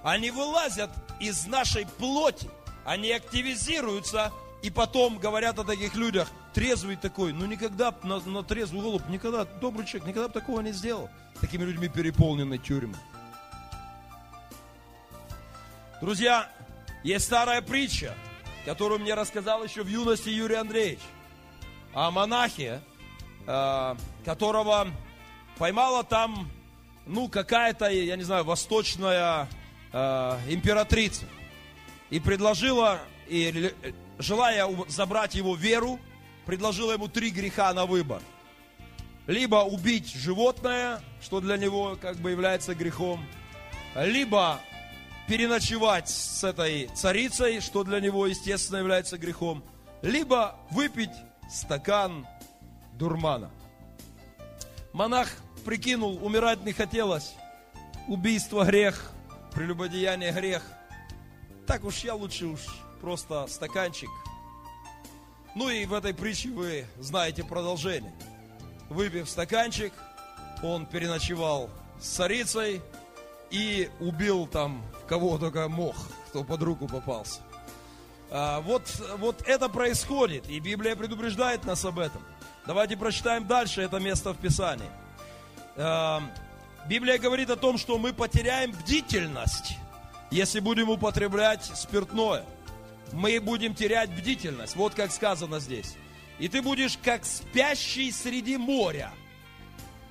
Они 0.02 0.30
вылазят 0.30 0.90
из 1.18 1.46
нашей 1.46 1.86
плоти, 1.86 2.48
они 2.84 3.10
активизируются, 3.10 4.32
и 4.62 4.70
потом 4.70 5.18
говорят 5.18 5.58
о 5.58 5.64
таких 5.64 5.94
людях, 5.94 6.28
трезвый 6.52 6.96
такой, 6.96 7.32
ну 7.32 7.46
никогда 7.46 7.94
на, 8.02 8.20
на 8.20 8.42
трезвый 8.42 8.82
голубь, 8.82 9.08
никогда, 9.08 9.44
добрый 9.44 9.86
человек, 9.86 10.08
никогда 10.08 10.28
бы 10.28 10.34
такого 10.34 10.60
не 10.60 10.72
сделал. 10.72 11.08
Такими 11.40 11.64
людьми 11.64 11.88
переполнены 11.88 12.58
тюрьмы. 12.58 12.96
Друзья, 16.00 16.48
есть 17.02 17.26
старая 17.26 17.62
притча, 17.62 18.14
которую 18.64 19.00
мне 19.00 19.14
рассказал 19.14 19.62
еще 19.62 19.82
в 19.82 19.88
юности 19.88 20.28
Юрий 20.28 20.56
Андреевич, 20.56 21.00
о 21.92 22.10
монахе, 22.10 22.80
э, 23.46 23.96
которого 24.24 24.88
поймала 25.58 26.04
там, 26.04 26.50
ну, 27.06 27.28
какая-то, 27.28 27.88
я 27.88 28.16
не 28.16 28.22
знаю, 28.22 28.44
восточная 28.44 29.48
э, 29.92 30.38
императрица. 30.48 31.26
И 32.08 32.18
предложила, 32.18 32.98
и, 33.28 33.72
желая 34.18 34.68
забрать 34.88 35.34
его 35.34 35.54
веру, 35.54 36.00
предложила 36.50 36.90
ему 36.90 37.06
три 37.06 37.30
греха 37.30 37.72
на 37.72 37.86
выбор. 37.86 38.20
Либо 39.28 39.62
убить 39.62 40.12
животное, 40.12 41.00
что 41.22 41.40
для 41.40 41.56
него 41.56 41.96
как 42.00 42.16
бы 42.16 42.32
является 42.32 42.74
грехом, 42.74 43.24
либо 43.94 44.58
переночевать 45.28 46.08
с 46.08 46.42
этой 46.42 46.88
царицей, 46.88 47.60
что 47.60 47.84
для 47.84 48.00
него, 48.00 48.26
естественно, 48.26 48.78
является 48.78 49.16
грехом, 49.16 49.62
либо 50.02 50.56
выпить 50.72 51.12
стакан 51.48 52.26
дурмана. 52.94 53.52
Монах 54.92 55.28
прикинул, 55.64 56.18
умирать 56.20 56.64
не 56.64 56.72
хотелось, 56.72 57.36
убийство 58.08 58.64
грех, 58.64 59.12
прелюбодеяние 59.54 60.32
грех. 60.32 60.64
Так 61.68 61.84
уж 61.84 61.98
я 62.02 62.16
лучше 62.16 62.46
уж 62.46 62.66
просто 63.00 63.46
стаканчик. 63.46 64.10
Ну 65.54 65.68
и 65.68 65.84
в 65.84 65.94
этой 65.94 66.14
притче 66.14 66.50
вы 66.50 66.86
знаете 66.98 67.44
продолжение. 67.44 68.12
Выпив 68.88 69.28
стаканчик, 69.28 69.92
он 70.62 70.86
переночевал 70.86 71.70
с 72.00 72.06
царицей 72.06 72.80
и 73.50 73.90
убил 73.98 74.46
там 74.46 74.82
кого 75.08 75.38
только 75.38 75.68
мог, 75.68 75.96
кто 76.28 76.44
под 76.44 76.62
руку 76.62 76.86
попался. 76.86 77.40
А, 78.30 78.60
вот, 78.60 78.82
вот 79.18 79.42
это 79.46 79.68
происходит, 79.68 80.48
и 80.48 80.60
Библия 80.60 80.94
предупреждает 80.94 81.64
нас 81.64 81.84
об 81.84 81.98
этом. 81.98 82.22
Давайте 82.66 82.96
прочитаем 82.96 83.46
дальше 83.46 83.82
это 83.82 83.98
место 83.98 84.32
в 84.32 84.38
Писании. 84.38 84.88
А, 85.76 86.22
Библия 86.86 87.18
говорит 87.18 87.50
о 87.50 87.56
том, 87.56 87.76
что 87.76 87.98
мы 87.98 88.12
потеряем 88.12 88.70
бдительность, 88.70 89.76
если 90.30 90.60
будем 90.60 90.90
употреблять 90.90 91.64
спиртное. 91.64 92.44
Мы 93.12 93.40
будем 93.40 93.74
терять 93.74 94.10
бдительность, 94.10 94.76
вот 94.76 94.94
как 94.94 95.10
сказано 95.12 95.60
здесь. 95.60 95.96
И 96.38 96.48
ты 96.48 96.62
будешь 96.62 96.98
как 97.02 97.24
спящий 97.24 98.10
среди 98.12 98.56
моря, 98.56 99.12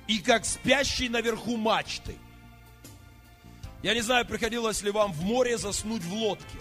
и 0.06 0.18
как 0.18 0.44
спящий 0.44 1.08
наверху 1.08 1.56
мачты. 1.56 2.16
Я 3.82 3.94
не 3.94 4.00
знаю, 4.00 4.26
приходилось 4.26 4.82
ли 4.82 4.90
вам 4.90 5.12
в 5.12 5.22
море 5.22 5.56
заснуть 5.56 6.02
в 6.02 6.12
лодке. 6.12 6.58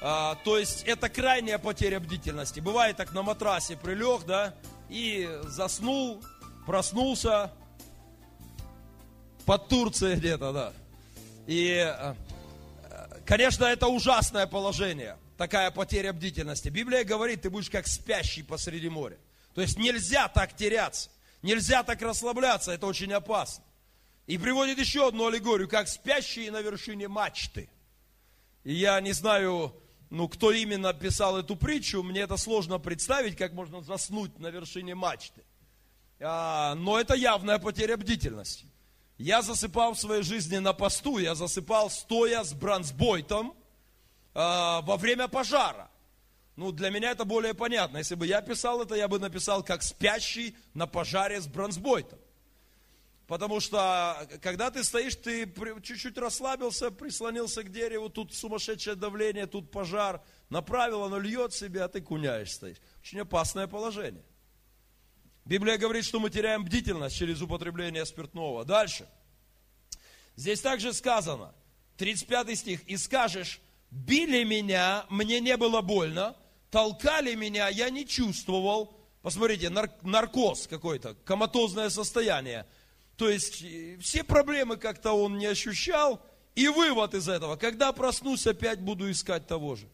А, 0.00 0.34
то 0.44 0.58
есть 0.58 0.82
это 0.82 1.08
крайняя 1.08 1.58
потеря 1.58 2.00
бдительности. 2.00 2.60
Бывает 2.60 2.96
так 2.96 3.12
на 3.12 3.22
матрасе 3.22 3.76
прилег, 3.76 4.24
да, 4.26 4.54
и 4.88 5.28
заснул, 5.44 6.22
проснулся 6.66 7.52
под 9.46 9.68
Турцией 9.68 10.16
где-то, 10.16 10.52
да. 10.52 10.72
И, 11.46 11.78
а, 11.78 12.16
конечно, 13.24 13.64
это 13.64 13.86
ужасное 13.86 14.46
положение, 14.46 15.16
такая 15.42 15.72
потеря 15.72 16.12
бдительности. 16.12 16.68
Библия 16.68 17.02
говорит, 17.02 17.42
ты 17.42 17.50
будешь 17.50 17.68
как 17.68 17.88
спящий 17.88 18.44
посреди 18.44 18.88
моря. 18.88 19.18
То 19.56 19.60
есть 19.60 19.76
нельзя 19.76 20.28
так 20.28 20.54
теряться, 20.54 21.10
нельзя 21.42 21.82
так 21.82 22.00
расслабляться, 22.00 22.70
это 22.70 22.86
очень 22.86 23.12
опасно. 23.12 23.64
И 24.28 24.38
приводит 24.38 24.78
еще 24.78 25.08
одну 25.08 25.26
аллегорию, 25.26 25.68
как 25.68 25.88
спящие 25.88 26.52
на 26.52 26.62
вершине 26.62 27.08
мачты. 27.08 27.68
И 28.62 28.72
я 28.72 29.00
не 29.00 29.10
знаю, 29.10 29.74
ну, 30.10 30.28
кто 30.28 30.52
именно 30.52 30.94
писал 30.94 31.36
эту 31.36 31.56
притчу, 31.56 32.04
мне 32.04 32.20
это 32.20 32.36
сложно 32.36 32.78
представить, 32.78 33.36
как 33.36 33.52
можно 33.52 33.82
заснуть 33.82 34.38
на 34.38 34.46
вершине 34.46 34.94
мачты. 34.94 35.42
А, 36.20 36.76
но 36.76 37.00
это 37.00 37.14
явная 37.14 37.58
потеря 37.58 37.96
бдительности. 37.96 38.66
Я 39.18 39.42
засыпал 39.42 39.94
в 39.94 39.98
своей 39.98 40.22
жизни 40.22 40.58
на 40.58 40.72
посту, 40.72 41.18
я 41.18 41.34
засыпал 41.34 41.90
стоя 41.90 42.44
с 42.44 42.52
бронзбойтом 42.52 43.56
во 44.34 44.96
время 44.96 45.28
пожара. 45.28 45.90
Ну, 46.56 46.70
для 46.70 46.90
меня 46.90 47.12
это 47.12 47.24
более 47.24 47.54
понятно. 47.54 47.98
Если 47.98 48.14
бы 48.14 48.26
я 48.26 48.42
писал 48.42 48.82
это, 48.82 48.94
я 48.94 49.08
бы 49.08 49.18
написал, 49.18 49.62
как 49.62 49.82
спящий 49.82 50.56
на 50.74 50.86
пожаре 50.86 51.40
с 51.40 51.46
бронзбойтом. 51.46 52.18
Потому 53.26 53.60
что, 53.60 54.28
когда 54.42 54.70
ты 54.70 54.84
стоишь, 54.84 55.16
ты 55.16 55.50
чуть-чуть 55.82 56.18
расслабился, 56.18 56.90
прислонился 56.90 57.62
к 57.62 57.70
дереву, 57.70 58.10
тут 58.10 58.34
сумасшедшее 58.34 58.94
давление, 58.94 59.46
тут 59.46 59.70
пожар, 59.70 60.22
направил, 60.50 61.04
оно 61.04 61.18
льет 61.18 61.54
себе, 61.54 61.82
а 61.82 61.88
ты 61.88 62.02
куняешь 62.02 62.52
стоишь. 62.52 62.76
Очень 63.00 63.20
опасное 63.20 63.66
положение. 63.66 64.24
Библия 65.46 65.78
говорит, 65.78 66.04
что 66.04 66.20
мы 66.20 66.28
теряем 66.28 66.64
бдительность 66.64 67.16
через 67.16 67.40
употребление 67.40 68.04
спиртного. 68.04 68.66
Дальше. 68.66 69.08
Здесь 70.36 70.60
также 70.60 70.92
сказано, 70.92 71.54
35 71.96 72.58
стих, 72.58 72.82
«И 72.84 72.96
скажешь, 72.96 73.60
били 73.92 74.42
меня, 74.42 75.06
мне 75.08 75.38
не 75.38 75.56
было 75.56 75.80
больно, 75.80 76.34
толкали 76.70 77.36
меня, 77.36 77.68
я 77.68 77.90
не 77.90 78.04
чувствовал». 78.04 78.98
Посмотрите, 79.22 79.70
наркоз 80.02 80.66
какой-то, 80.66 81.14
коматозное 81.24 81.90
состояние– 81.90 82.66
то 83.16 83.28
есть 83.28 83.62
э, 83.62 83.98
все 84.00 84.24
проблемы 84.24 84.76
как-то 84.76 85.12
он 85.12 85.38
не 85.38 85.46
ощущал. 85.46 86.20
И 86.56 86.66
вывод 86.66 87.14
из 87.14 87.28
этого, 87.28 87.54
когда 87.56 87.92
проснусь, 87.92 88.46
опять 88.48 88.80
буду 88.80 89.10
искать 89.10 89.46
того 89.46 89.76
же. 89.76 89.88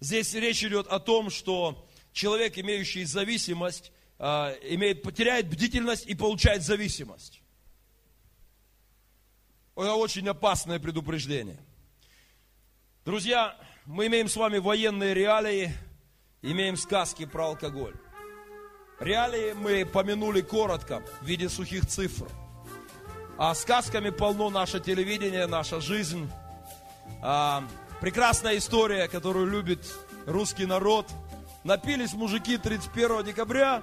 Здесь 0.00 0.34
речь 0.34 0.64
идет 0.64 0.86
о 0.88 0.98
том, 0.98 1.30
что 1.30 1.88
человек, 2.12 2.58
имеющий 2.58 3.04
зависимость, 3.04 3.92
а, 4.18 4.52
имеет, 4.64 5.02
потеряет 5.02 5.48
бдительность 5.48 6.04
и 6.06 6.14
получает 6.14 6.62
зависимость. 6.62 7.40
Это 9.76 9.94
очень 9.94 10.28
опасное 10.28 10.78
предупреждение. 10.78 11.64
Друзья, 13.10 13.56
мы 13.86 14.06
имеем 14.06 14.28
с 14.28 14.36
вами 14.36 14.58
военные 14.58 15.14
реалии, 15.14 15.72
имеем 16.42 16.76
сказки 16.76 17.26
про 17.26 17.46
алкоголь. 17.46 17.96
Реалии 19.00 19.52
мы 19.52 19.84
помянули 19.84 20.42
коротко 20.42 21.02
в 21.20 21.26
виде 21.26 21.48
сухих 21.48 21.88
цифр. 21.88 22.28
А 23.36 23.52
сказками 23.56 24.10
полно 24.10 24.48
наше 24.48 24.78
телевидение, 24.78 25.48
наша 25.48 25.80
жизнь. 25.80 26.30
А, 27.20 27.64
прекрасная 28.00 28.58
история, 28.58 29.08
которую 29.08 29.46
любит 29.46 29.92
русский 30.26 30.66
народ. 30.66 31.08
Напились 31.64 32.12
мужики 32.12 32.58
31 32.58 33.24
декабря, 33.24 33.82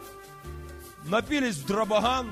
напились 1.03 1.57
в 1.57 1.67
дробоган, 1.67 2.29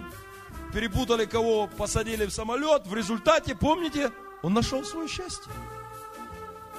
перепутали 0.74 1.26
кого, 1.26 1.68
посадили 1.68 2.26
в 2.26 2.32
самолет. 2.32 2.88
В 2.88 2.96
результате, 2.96 3.54
помните, 3.54 4.12
он 4.44 4.54
нашел 4.54 4.86
свое 4.86 5.10
счастье. 5.10 5.52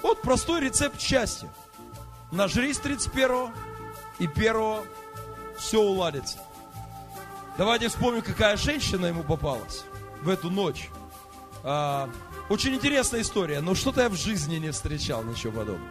Вот 0.02 0.22
простой 0.22 0.60
рецепт 0.60 1.00
счастья. 1.00 1.48
Нажрись 2.30 2.78
31 2.78 3.50
и 4.18 4.26
1 4.26 4.82
все 5.58 5.80
уладится. 5.80 6.38
Давайте 7.58 7.88
вспомним, 7.88 8.22
какая 8.22 8.56
женщина 8.56 9.06
ему 9.06 9.22
попалась 9.22 9.84
в 10.22 10.28
эту 10.28 10.50
ночь. 10.50 10.90
А, 11.62 12.10
очень 12.48 12.74
интересная 12.74 13.22
история, 13.22 13.60
но 13.60 13.74
что-то 13.74 14.02
я 14.02 14.08
в 14.08 14.14
жизни 14.14 14.56
не 14.56 14.70
встречал, 14.70 15.24
ничего 15.24 15.52
подобного. 15.52 15.90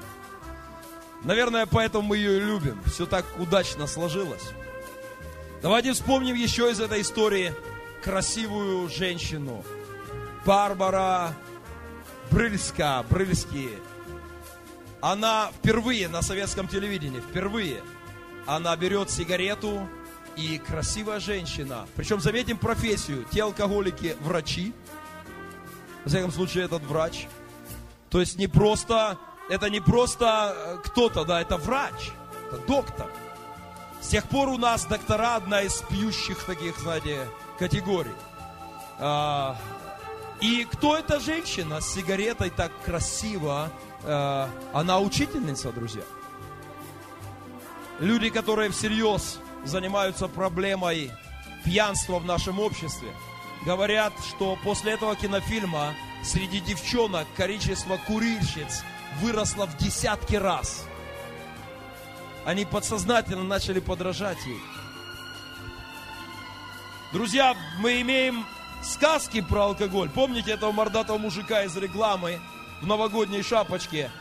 Наверное, 1.23 1.65
поэтому 1.65 2.09
мы 2.09 2.17
ее 2.17 2.37
и 2.37 2.39
любим. 2.39 2.81
Все 2.85 3.07
так 3.07 3.25
удачно 3.39 3.87
сложилось. 3.87 4.43
Давайте 5.61 5.93
вспомним 5.93 6.35
еще 6.35 6.69
из 6.69 6.79
этой 6.79 7.01
истории 7.01 7.53
красивую 8.03 8.87
женщину. 8.89 9.63
Барбара 10.45 11.33
Брыльска, 12.29 13.03
Брыльски. 13.09 13.71
Она 15.01 15.51
впервые 15.57 16.07
на 16.07 16.21
советском 16.21 16.67
телевидении, 16.67 17.19
впервые, 17.19 17.81
она 18.45 18.75
берет 18.75 19.09
сигарету, 19.09 19.87
и 20.35 20.57
красивая 20.57 21.19
женщина, 21.19 21.87
причем 21.95 22.19
заметим 22.19 22.57
профессию, 22.57 23.25
те 23.31 23.43
алкоголики 23.43 24.17
врачи, 24.19 24.73
в 26.03 26.09
всяком 26.09 26.31
случае 26.31 26.65
этот 26.65 26.83
врач, 26.83 27.27
то 28.09 28.19
есть 28.19 28.37
не 28.37 28.47
просто, 28.47 29.17
это 29.49 29.69
не 29.69 29.79
просто 29.79 30.53
э, 30.55 30.77
кто-то, 30.83 31.25
да, 31.25 31.41
это 31.41 31.57
врач, 31.57 32.11
это 32.47 32.57
доктор. 32.65 33.07
С 34.01 34.09
тех 34.09 34.27
пор 34.29 34.49
у 34.49 34.57
нас 34.57 34.85
доктора 34.85 35.35
одна 35.35 35.61
из 35.63 35.81
пьющих 35.89 36.43
таких, 36.43 36.77
знаете, 36.77 37.27
категорий. 37.57 38.13
А, 38.99 39.57
и 40.41 40.65
кто 40.71 40.95
эта 40.95 41.19
женщина 41.19 41.81
с 41.81 41.93
сигаретой 41.93 42.51
так 42.51 42.71
красиво? 42.83 43.71
А, 44.07 44.49
она 44.73 44.99
учительница, 44.99 45.71
друзья. 45.71 46.03
Люди, 47.99 48.29
которые 48.29 48.69
всерьез 48.69 49.39
занимаются 49.63 50.27
проблемой 50.27 51.11
пьянства 51.63 52.19
в 52.19 52.25
нашем 52.25 52.59
обществе, 52.59 53.09
говорят, 53.65 54.13
что 54.29 54.57
после 54.63 54.93
этого 54.93 55.15
кинофильма 55.15 55.93
среди 56.23 56.59
девчонок 56.59 57.25
количество 57.35 57.97
курильщиц 57.97 58.83
выросло 59.21 59.65
в 59.65 59.75
десятки 59.77 60.35
раз. 60.35 60.85
Они 62.45 62.63
подсознательно 62.65 63.43
начали 63.43 63.79
подражать 63.79 64.37
ей. 64.45 64.61
Друзья, 67.11 67.55
мы 67.79 68.01
имеем 68.01 68.45
сказки 68.83 69.41
про 69.41 69.63
алкоголь. 69.63 70.09
Помните 70.09 70.51
этого 70.51 70.71
мордатого 70.71 71.17
мужика 71.17 71.63
из 71.63 71.75
рекламы 71.75 72.39
в 72.81 72.87
новогодней 72.87 73.41
шапочке 73.41 74.11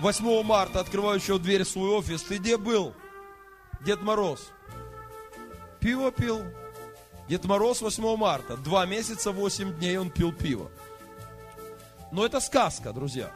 8 0.00 0.42
марта, 0.42 0.80
открывающего 0.80 1.38
дверь 1.38 1.64
в 1.64 1.68
свой 1.68 1.90
офис? 1.90 2.22
Ты 2.22 2.38
где 2.38 2.56
был? 2.56 2.94
Дед 3.80 4.02
Мороз. 4.02 4.50
Пиво 5.80 6.10
пил. 6.10 6.42
Дед 7.28 7.44
Мороз 7.44 7.80
8 7.80 8.16
марта. 8.16 8.56
Два 8.56 8.86
месяца, 8.86 9.32
8 9.32 9.74
дней 9.74 9.96
он 9.98 10.10
пил 10.10 10.32
пиво. 10.32 10.70
Но 12.12 12.24
это 12.24 12.40
сказка, 12.40 12.92
друзья. 12.92 13.30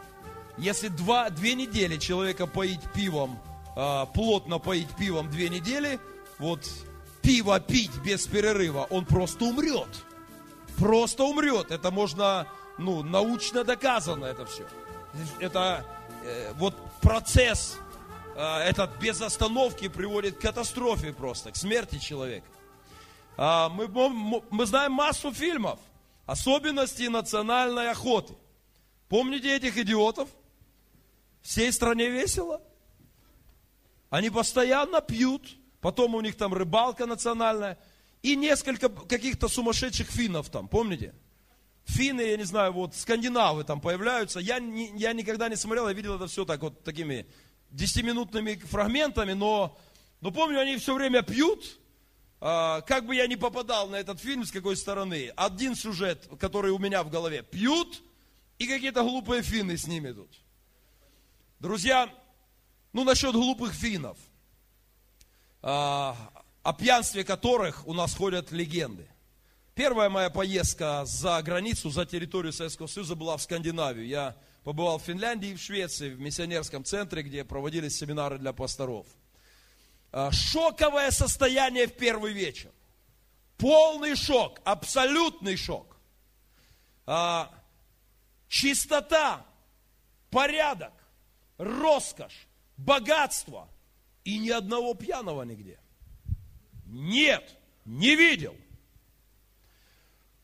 Если 0.57 0.89
два, 0.89 1.31
две 1.31 1.55
недели 1.55 1.97
человека 1.97 2.47
поить 2.47 2.81
пивом, 2.95 3.41
э, 3.77 4.07
плотно 4.15 4.59
поить 4.59 4.89
пивом 4.99 5.31
две 5.31 5.49
недели, 5.49 6.01
вот 6.39 6.69
пиво 7.23 7.61
пить 7.61 7.97
без 8.05 8.27
перерыва, 8.27 8.87
он 8.91 9.05
просто 9.05 9.45
умрет 9.45 9.89
просто 10.79 11.25
умрет. 11.25 11.71
Это 11.71 11.91
можно, 11.91 12.47
ну, 12.79 13.03
научно 13.03 13.65
доказано 13.65 14.25
это 14.25 14.47
все. 14.47 14.67
Это 15.41 15.85
э, 16.25 16.53
вот 16.55 16.75
процесс 17.01 17.79
э, 18.35 18.41
этот 18.41 18.97
без 18.99 19.21
остановки 19.21 19.89
приводит 19.89 20.39
к 20.39 20.41
катастрофе 20.41 21.13
просто, 21.13 21.51
к 21.51 21.57
смерти 21.57 21.99
человека. 21.99 22.47
А, 23.37 23.69
мы, 23.69 23.89
мы 24.51 24.67
знаем 24.67 24.93
массу 24.93 25.33
фильмов, 25.33 25.79
особенности 26.27 27.05
национальной 27.05 27.91
охоты. 27.91 28.35
Помните 29.09 29.55
этих 29.57 29.77
идиотов? 29.77 30.29
Всей 31.41 31.73
стране 31.73 32.11
весело. 32.11 32.61
Они 34.11 34.29
постоянно 34.29 35.01
пьют, 35.01 35.57
потом 35.81 36.15
у 36.15 36.21
них 36.21 36.37
там 36.37 36.53
рыбалка 36.53 37.07
национальная 37.07 37.79
и 38.23 38.37
несколько 38.37 38.89
каких-то 38.89 39.49
сумасшедших 39.49 40.09
финнов 40.09 40.51
там, 40.51 40.69
помните? 40.69 41.15
Финны, 41.89 42.21
я 42.21 42.37
не 42.37 42.45
знаю, 42.45 42.73
вот 42.73 42.95
скандинавы 42.95 43.65
там 43.65 43.81
появляются. 43.81 44.41
Я, 44.41 44.61
не, 44.61 44.97
я 44.99 45.15
никогда 45.15 45.49
не 45.49 45.57
смотрел, 45.57 45.89
я 45.89 45.95
видел 45.95 46.17
это 46.17 46.27
все 46.27 46.45
так 46.45 46.61
вот 46.61 46.85
такими 46.85 47.27
десятиминутными 47.71 48.57
фрагментами, 48.57 49.33
но, 49.33 49.79
но 50.21 50.31
помню, 50.31 50.61
они 50.61 50.77
все 50.77 50.95
время 50.95 51.23
пьют. 51.23 51.79
А, 52.41 52.83
как 52.83 53.07
бы 53.07 53.15
я 53.17 53.27
ни 53.27 53.37
попадал 53.37 53.89
на 53.89 53.97
этот 53.97 54.21
фильм, 54.21 54.45
с 54.45 54.53
какой 54.53 54.77
стороны, 54.77 55.33
один 55.35 55.75
сюжет, 55.75 56.29
который 56.39 56.73
у 56.73 56.79
меня 56.79 57.03
в 57.03 57.11
голове, 57.11 57.43
пьют, 57.43 58.03
и 58.59 58.67
какие-то 58.67 59.03
глупые 59.03 59.43
финны 59.43 59.79
с 59.79 59.87
ними 59.87 60.13
тут. 60.13 60.31
Друзья, 61.59 62.13
ну 62.93 63.03
насчет 63.03 63.33
глупых 63.33 63.73
финнов. 63.73 64.19
А, 65.63 66.15
о 66.63 66.73
пьянстве 66.75 67.25
которых 67.25 67.87
у 67.87 67.95
нас 67.95 68.15
ходят 68.15 68.53
легенды. 68.53 69.09
Первая 69.79 70.11
моя 70.11 70.29
поездка 70.29 71.05
за 71.05 71.41
границу, 71.41 71.89
за 71.91 72.05
территорию 72.05 72.53
Советского 72.53 72.89
Союза 72.89 73.15
была 73.15 73.37
в 73.37 73.43
Скандинавию. 73.43 74.09
Я 74.09 74.37
побывал 74.65 74.99
в 74.99 75.05
Финляндии 75.05 75.51
и 75.51 75.55
в 75.55 75.61
Швеции, 75.61 76.11
в 76.11 76.19
миссионерском 76.19 76.83
центре, 76.83 77.23
где 77.23 77.45
проводились 77.45 77.97
семинары 77.97 78.39
для 78.39 78.53
пасторов. 78.53 79.07
А, 80.11 80.33
шоковое 80.33 81.13
состояние 81.13 81.87
в 81.87 81.93
первый 81.93 82.33
вечер. 82.33 82.73
Полный 83.57 84.17
шок, 84.17 84.61
абсолютный 84.65 85.57
шок. 85.57 85.97
А, 87.07 87.49
чистота, 88.49 89.47
порядок, 90.29 90.95
роскошь, 91.57 92.49
богатство 92.77 93.69
и 94.25 94.39
ни 94.39 94.51
одного 94.51 94.95
пьяного 94.95 95.45
нигде. 95.45 95.79
Нет, 96.85 97.57
не 97.85 98.17
видел. 98.17 98.57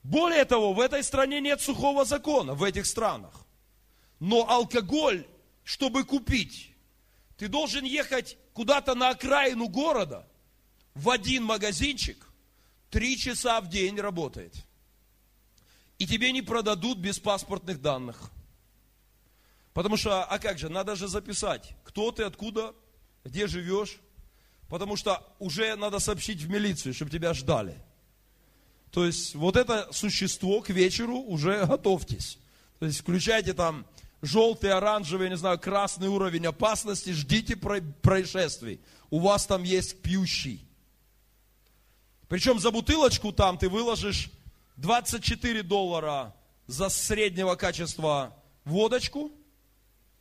Более 0.05 0.45
того, 0.45 0.75
в 0.75 0.81
этой 0.81 1.03
стране 1.03 1.41
нет 1.41 1.63
сухого 1.63 2.05
закона, 2.05 2.55
в 2.55 2.63
этих 2.63 2.85
странах. 2.85 3.33
Но 4.21 4.49
алкоголь, 4.49 5.27
чтобы 5.65 6.05
купить, 6.05 6.75
ты 7.39 7.49
должен 7.49 7.85
ехать 7.85 8.37
куда-то 8.53 8.95
на 8.95 9.09
окраину 9.09 9.67
города, 9.67 10.29
в 10.95 11.09
один 11.09 11.45
магазинчик, 11.45 12.29
три 12.91 13.17
часа 13.17 13.61
в 13.63 13.69
день 13.69 13.99
работает. 13.99 14.55
И 15.99 16.07
тебе 16.07 16.33
не 16.33 16.43
продадут 16.43 16.99
без 16.99 17.19
паспортных 17.19 17.81
данных. 17.81 18.31
Потому 19.73 19.97
что, 19.97 20.23
а 20.23 20.39
как 20.39 20.59
же, 20.59 20.69
надо 20.69 20.97
же 20.97 21.09
записать, 21.09 21.75
кто 21.83 22.13
ты, 22.13 22.25
откуда, 22.25 22.75
где 23.25 23.47
живешь, 23.47 23.99
потому 24.69 24.97
что 24.97 25.27
уже 25.39 25.75
надо 25.77 25.99
сообщить 25.99 26.43
в 26.43 26.51
милицию, 26.51 26.93
чтобы 26.93 27.11
тебя 27.11 27.33
ждали. 27.33 27.83
То 28.95 29.05
есть 29.05 29.35
вот 29.35 29.57
это 29.57 29.89
существо 29.93 30.63
к 30.63 30.71
вечеру 30.71 31.19
уже 31.19 31.67
готовьтесь. 31.67 32.39
То 32.79 32.87
есть 32.87 33.01
включайте 33.01 33.53
там 33.53 33.85
желтый, 34.23 34.73
оранжевый, 34.73 35.29
не 35.29 35.37
знаю, 35.37 35.59
красный 35.59 36.09
уровень 36.09 36.47
опасности, 36.47 37.11
ждите 37.11 37.57
происшествий. 37.57 38.81
У 39.11 39.19
вас 39.19 39.47
там 39.47 39.65
есть 39.65 40.01
пьющий. 40.01 40.65
Причем 42.29 42.61
за 42.61 42.71
бутылочку 42.71 43.33
там 43.33 43.59
ты 43.59 43.69
выложишь 43.69 44.31
24 44.77 45.63
доллара 45.65 46.33
за 46.67 46.89
среднего 46.89 47.57
качества 47.57 48.33
водочку. 48.65 49.33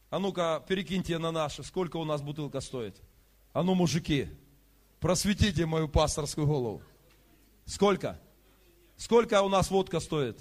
А 0.10 0.18
ну-ка, 0.18 0.64
перекиньте 0.68 1.18
на 1.20 1.32
наши, 1.32 1.64
сколько 1.64 1.98
у 1.98 2.06
нас 2.06 2.22
бутылка 2.22 2.60
стоит. 2.60 3.00
А 3.54 3.62
ну, 3.64 3.76
мужики, 3.76 4.30
Просветите 5.04 5.66
мою 5.66 5.90
пасторскую 5.90 6.48
голову. 6.48 6.82
Сколько? 7.66 8.18
Сколько 9.04 9.42
у 9.42 9.50
нас 9.50 9.70
водка 9.70 10.00
стоит? 10.00 10.40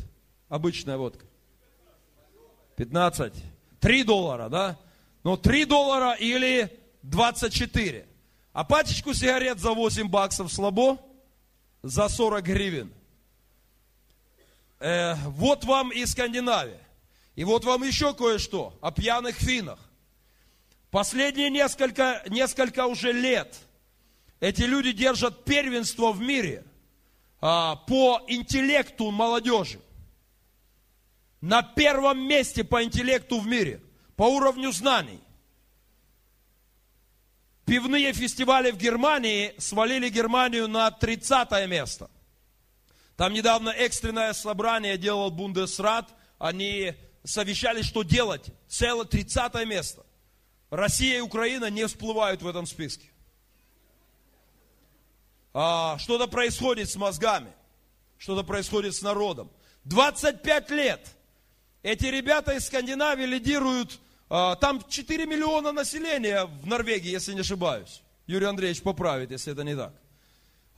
Обычная 0.48 0.96
водка. 0.96 1.26
15. 2.76 3.32
3 3.80 4.04
доллара, 4.04 4.48
да? 4.48 4.78
Ну, 5.24 5.36
3 5.36 5.64
доллара 5.64 6.12
или 6.12 6.70
24. 7.02 8.06
А 8.52 8.62
пачечку 8.62 9.14
сигарет 9.14 9.58
за 9.58 9.72
8 9.72 10.08
баксов 10.08 10.52
слабо? 10.52 11.00
За 11.82 12.08
40 12.08 12.44
гривен. 12.44 12.92
Э, 14.78 15.16
вот 15.26 15.64
вам 15.64 15.90
и 15.90 16.06
Скандинавия. 16.06 16.86
И 17.34 17.42
вот 17.42 17.64
вам 17.64 17.82
еще 17.82 18.14
кое-что 18.14 18.78
о 18.80 18.92
пьяных 18.92 19.34
финнах. 19.38 19.80
Последние 20.92 21.50
несколько, 21.50 22.22
несколько 22.28 22.86
уже 22.86 23.10
лет– 23.10 23.58
эти 24.42 24.62
люди 24.62 24.90
держат 24.90 25.44
первенство 25.44 26.10
в 26.10 26.20
мире 26.20 26.64
по 27.42 28.22
интеллекту 28.28 29.10
молодежи. 29.10 29.80
На 31.40 31.62
первом 31.62 32.20
месте 32.20 32.62
по 32.62 32.84
интеллекту 32.84 33.40
в 33.40 33.46
мире, 33.48 33.82
по 34.14 34.22
уровню 34.22 34.70
знаний. 34.70 35.18
Пивные 37.64 38.12
фестивали 38.12 38.70
в 38.70 38.76
Германии 38.76 39.54
свалили 39.58 40.08
Германию 40.08 40.68
на 40.68 40.92
30 40.92 41.68
место. 41.68 42.08
Там 43.16 43.32
недавно 43.32 43.70
экстренное 43.70 44.34
собрание 44.34 44.96
делал 44.96 45.32
Бундесрат. 45.32 46.14
Они 46.38 46.94
совещались, 47.24 47.86
что 47.86 48.04
делать. 48.04 48.46
Целое 48.68 49.04
30 49.04 49.66
место. 49.66 50.06
Россия 50.70 51.18
и 51.18 51.20
Украина 51.20 51.70
не 51.70 51.88
всплывают 51.88 52.40
в 52.40 52.46
этом 52.46 52.66
списке 52.66 53.11
а, 55.54 55.98
что-то 55.98 56.26
происходит 56.26 56.90
с 56.90 56.96
мозгами, 56.96 57.52
что-то 58.18 58.42
происходит 58.42 58.94
с 58.94 59.02
народом. 59.02 59.50
25 59.84 60.70
лет 60.70 61.08
эти 61.82 62.06
ребята 62.06 62.52
из 62.52 62.66
Скандинавии 62.66 63.26
лидируют 63.26 64.00
А, 64.34 64.56
Там 64.56 64.82
4 64.88 65.26
миллиона 65.26 65.72
населения 65.72 66.46
в 66.46 66.66
Норвегии, 66.66 67.10
если 67.10 67.34
не 67.34 67.40
ошибаюсь. 67.40 68.02
Юрий 68.26 68.46
Андреевич 68.46 68.82
поправит, 68.82 69.30
если 69.30 69.52
это 69.52 69.62
не 69.62 69.76
так. 69.76 69.92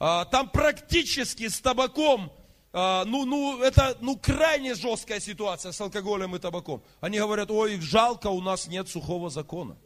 А, 0.01 0.25
Там 0.25 0.49
практически 0.49 1.47
с 1.47 1.61
табаком, 1.61 2.33
а, 2.73 3.05
ну, 3.05 3.25
ну, 3.25 3.63
это 3.63 3.97
ну, 4.01 4.17
крайне 4.17 4.75
жесткая 4.75 5.21
ситуация 5.21 5.71
с 5.71 5.81
алкоголем 5.81 6.35
и 6.35 6.41
табаком. 6.41 6.83
Они 7.01 7.19
говорят, 7.19 7.49
ой, 7.53 7.81
жалко, 7.81 8.27
у 8.27 8.41
нас 8.41 8.67
нет 8.67 8.89
сухого 8.89 9.31
закона. 9.31 9.77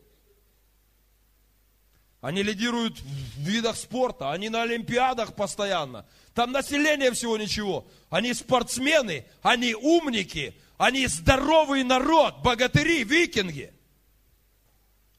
Они 2.20 2.42
лидируют 2.42 2.98
в 2.98 3.40
видах 3.40 3.76
спорта, 3.76 4.32
они 4.32 4.48
на 4.48 4.62
Олимпиадах 4.62 5.34
постоянно. 5.34 6.04
Там 6.34 6.50
население 6.50 7.12
всего 7.12 7.36
ничего. 7.36 7.86
Они 8.10 8.34
спортсмены, 8.34 9.24
они 9.42 9.74
умники, 9.74 10.54
они 10.78 11.06
здоровый 11.06 11.84
народ, 11.84 12.38
богатыри, 12.42 13.04
викинги. 13.04 13.72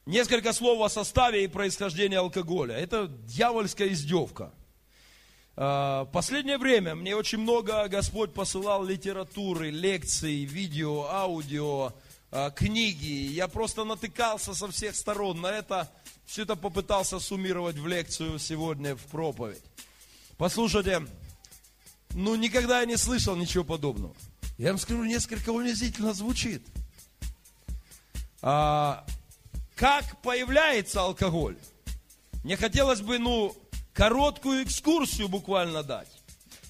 Несколько 0.06 0.54
слов 0.54 0.82
о 0.82 0.90
составе 0.90 1.44
и 1.44 1.48
происхождении 1.48 2.18
алкоголя. 2.18 2.76
Это 2.76 3.08
дьявольская 3.08 3.90
издевка. 3.90 4.52
А, 5.56 6.06
Последнее 6.06 6.58
время 6.58 6.96
мне 6.96 7.16
очень 7.16 7.38
много 7.38 7.88
Господь 7.88 8.34
посылал 8.34 8.84
литературы, 8.84 9.70
лекций, 9.70 10.46
видео, 10.46 11.06
аудио, 11.10 11.94
а, 12.32 12.50
книги. 12.50 13.32
Я 13.32 13.48
просто 13.48 13.84
натыкался 13.84 14.54
со 14.54 14.70
всех 14.70 14.96
сторон 14.96 15.42
на 15.42 15.48
это. 15.48 15.90
Все 16.30 16.44
это 16.44 16.56
попытался 16.56 17.20
суммировать 17.20 17.78
в 17.78 17.88
лекцию 17.88 18.38
сегодня, 18.38 18.96
в 18.96 19.02
проповедь. 19.06 19.64
Послушайте, 20.38 21.08
ну 22.12 22.36
никогда 22.36 22.82
я 22.82 22.86
не 22.86 22.98
слышал 22.98 23.36
ничего 23.36 23.64
подобного. 23.64 24.16
Я 24.60 24.70
вам 24.70 24.78
скажу, 24.78 25.04
несколько 25.06 25.50
унизительно 25.50 26.14
звучит. 26.14 26.62
А, 28.44 29.08
как 29.74 30.22
появляется 30.22 31.02
алкоголь? 31.02 31.58
Мне 32.44 32.58
хотелось 32.58 33.02
бы, 33.02 33.18
ну, 33.18 33.58
короткую 33.94 34.64
экскурсию 34.64 35.30
буквально 35.30 35.82
дать. 35.82 36.12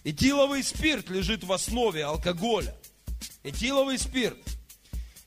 Этиловый 0.06 0.64
спирт 0.64 1.10
лежит 1.10 1.44
в 1.44 1.52
основе 1.52 2.06
алкоголя. 2.06 2.78
Этиловый 3.44 4.00
спирт. 4.00 4.40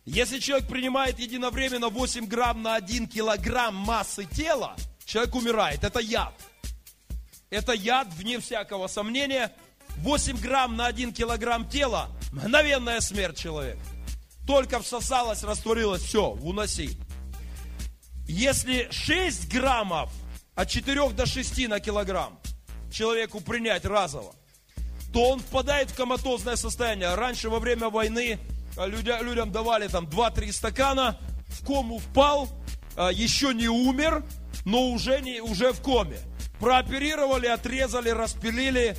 Если 0.05 0.40
человек 0.40 0.68
принимает 0.68 1.18
единовременно 1.18 1.88
8 1.88 2.26
грамм 2.26 2.62
на 2.62 2.74
1 2.74 3.07
килограмм 3.07 3.76
массы 3.76 4.24
тела, 4.24 4.74
человек 5.05 5.34
умирает. 5.34 5.84
Это 5.84 6.00
яд. 6.00 6.34
Это 7.50 7.72
яд, 7.72 8.09
вне 8.14 8.40
всякого 8.40 8.88
сомнения. 8.88 9.53
8 9.98 10.38
грамм 10.38 10.76
на 10.76 10.86
1 10.86 11.12
килограмм 11.12 11.68
тела– 11.68 12.09
мгновенная 12.32 13.00
смерть 13.00 13.38
человека. 13.38 13.80
Только 14.46 14.80
всосалось, 14.80 15.44
растворилось, 15.44 16.03
все, 16.03 16.30
уноси. 16.30 16.98
Если 18.26 18.88
6 18.90 19.48
граммов 19.53 20.11
от 20.55 20.68
4 20.68 21.11
до 21.11 21.26
6 21.26 21.68
на 21.68 21.78
килограмм 21.78 22.40
человеку 22.90 23.40
принять 23.40 23.84
разово, 23.84 24.34
то 25.12 25.30
он 25.30 25.40
впадает 25.40 25.90
в 25.90 25.94
коматозное 25.94 26.57
состояние. 26.57 27.14
Раньше 27.14 27.50
во 27.50 27.61
время 27.61 27.90
войны 27.90 28.40
людям, 28.77 29.23
людям 29.25 29.53
давали 29.53 29.89
там 29.89 30.07
2-3 30.07 30.53
стакана, 30.53 31.18
в 31.49 31.64
кому 31.66 31.99
впал, 31.99 32.49
а, 32.97 33.11
еще 33.11 33.55
не 33.55 33.68
умер, 33.68 34.25
но 34.64 34.91
уже, 34.91 35.20
не, 35.20 35.41
уже 35.41 35.73
в 35.73 35.81
коме. 35.81 36.18
Прооперировали, 36.61 37.47
отрезали, 37.47 38.11
распилили. 38.11 38.97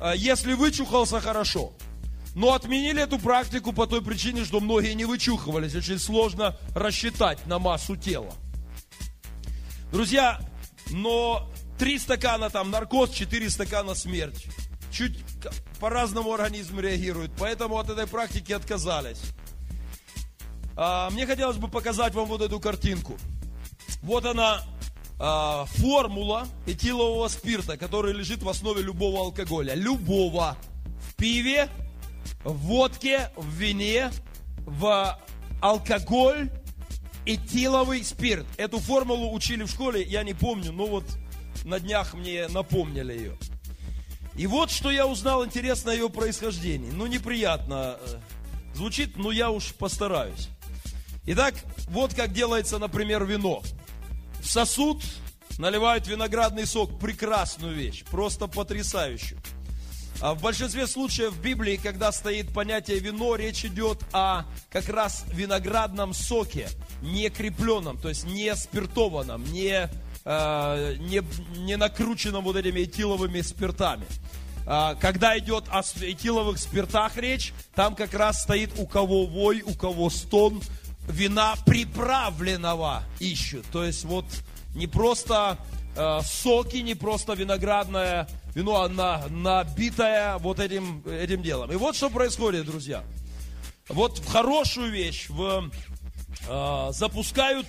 А, 0.00 0.14
если 0.14 0.54
вычухался, 0.54 1.20
хорошо. 1.20 1.72
Но 2.34 2.52
отменили 2.52 3.02
эту 3.02 3.18
практику 3.18 3.72
по 3.72 3.86
той 3.86 4.02
причине, 4.02 4.44
что 4.44 4.60
многие 4.60 4.94
не 4.94 5.04
вычухивались. 5.04 5.74
Очень 5.74 5.98
сложно 5.98 6.56
рассчитать 6.74 7.46
на 7.46 7.58
массу 7.58 7.96
тела. 7.96 8.32
Друзья, 9.92 10.40
но 10.90 11.48
три 11.78 11.98
стакана 11.98 12.50
там 12.50 12.70
наркоз, 12.70 13.10
четыре 13.10 13.48
стакана 13.48 13.94
смерть. 13.94 14.46
Чуть 14.94 15.18
по-разному 15.80 16.32
организм 16.32 16.78
реагирует. 16.78 17.32
Поэтому 17.36 17.78
от 17.78 17.90
этой 17.90 18.06
практики 18.06 18.52
отказались. 18.52 19.20
А, 20.76 21.10
мне 21.10 21.26
хотелось 21.26 21.56
бы 21.56 21.66
показать 21.66 22.14
вам 22.14 22.26
вот 22.26 22.42
эту 22.42 22.60
картинку. 22.60 23.16
Вот 24.02 24.24
она, 24.24 24.62
а, 25.18 25.64
формула 25.66 26.46
этилового 26.66 27.26
спирта, 27.26 27.76
который 27.76 28.12
лежит 28.12 28.44
в 28.44 28.48
основе 28.48 28.82
любого 28.82 29.18
алкоголя. 29.20 29.74
Любого. 29.74 30.56
В 31.08 31.16
пиве, 31.16 31.68
в 32.44 32.56
водке, 32.56 33.32
в 33.36 33.48
вине, 33.48 34.12
в 34.58 35.18
алкоголь, 35.60 36.52
этиловый 37.26 38.04
спирт. 38.04 38.46
Эту 38.58 38.78
формулу 38.78 39.32
учили 39.32 39.64
в 39.64 39.70
школе, 39.70 40.02
я 40.02 40.22
не 40.22 40.34
помню, 40.34 40.70
но 40.70 40.86
вот 40.86 41.04
на 41.64 41.80
днях 41.80 42.14
мне 42.14 42.46
напомнили 42.46 43.12
ее. 43.12 43.38
И 44.36 44.46
вот 44.46 44.70
что 44.70 44.90
я 44.90 45.06
узнал 45.06 45.44
интересно 45.44 45.92
о 45.92 45.94
ее 45.94 46.10
происхождении. 46.10 46.90
Ну, 46.90 47.06
неприятно 47.06 47.98
э, 48.00 48.18
звучит, 48.74 49.16
но 49.16 49.30
я 49.30 49.50
уж 49.50 49.74
постараюсь. 49.74 50.48
Итак, 51.26 51.54
вот 51.88 52.14
как 52.14 52.32
делается, 52.32 52.78
например, 52.78 53.24
вино. 53.24 53.62
В 54.40 54.50
сосуд 54.50 55.02
наливают 55.58 56.06
виноградный 56.08 56.66
сок. 56.66 56.98
Прекрасную 56.98 57.74
вещь, 57.74 58.04
просто 58.04 58.46
потрясающую. 58.48 59.40
А 60.20 60.34
в 60.34 60.40
большинстве 60.40 60.86
случаев 60.86 61.32
в 61.32 61.40
Библии, 61.40 61.76
когда 61.76 62.12
стоит 62.12 62.52
понятие 62.52 62.98
вино, 62.98 63.36
речь 63.36 63.64
идет 63.64 64.02
о 64.12 64.44
как 64.70 64.88
раз 64.88 65.24
виноградном 65.32 66.14
соке, 66.14 66.68
не 67.02 67.28
крепленном, 67.30 67.98
то 67.98 68.08
есть 68.08 68.24
не 68.24 68.54
спиртованном, 68.54 69.44
не, 69.52 69.88
э, 70.24 70.96
не, 70.98 71.22
не 71.64 71.76
накрученном 71.76 72.44
вот 72.44 72.56
этими 72.56 72.80
этиловыми 72.80 73.40
спиртами. 73.40 74.06
А, 74.66 74.94
когда 74.94 75.38
идет 75.38 75.64
о 75.68 75.80
этиловых 75.80 76.58
спиртах 76.58 77.16
речь, 77.16 77.52
там 77.74 77.94
как 77.94 78.14
раз 78.14 78.42
стоит 78.42 78.70
у 78.78 78.86
кого 78.86 79.26
вой, 79.26 79.62
у 79.62 79.74
кого 79.74 80.08
стон, 80.08 80.62
вина 81.06 81.54
приправленного 81.66 83.02
ищут. 83.20 83.66
То 83.66 83.84
есть 83.84 84.04
вот 84.04 84.24
не 84.74 84.86
просто 84.86 85.58
э, 85.96 86.20
соки, 86.22 86.78
не 86.78 86.94
просто 86.94 87.34
виноградное 87.34 88.26
вино, 88.54 88.82
а 88.82 88.88
на, 88.88 89.26
набитое 89.28 90.38
вот 90.38 90.60
этим, 90.60 91.02
этим 91.06 91.42
делом. 91.42 91.70
И 91.70 91.76
вот 91.76 91.94
что 91.96 92.08
происходит, 92.08 92.64
друзья. 92.64 93.04
Вот 93.88 94.18
в 94.18 94.26
хорошую 94.26 94.90
вещь 94.90 95.28
в, 95.28 95.70
э, 96.48 96.88
запускают 96.92 97.66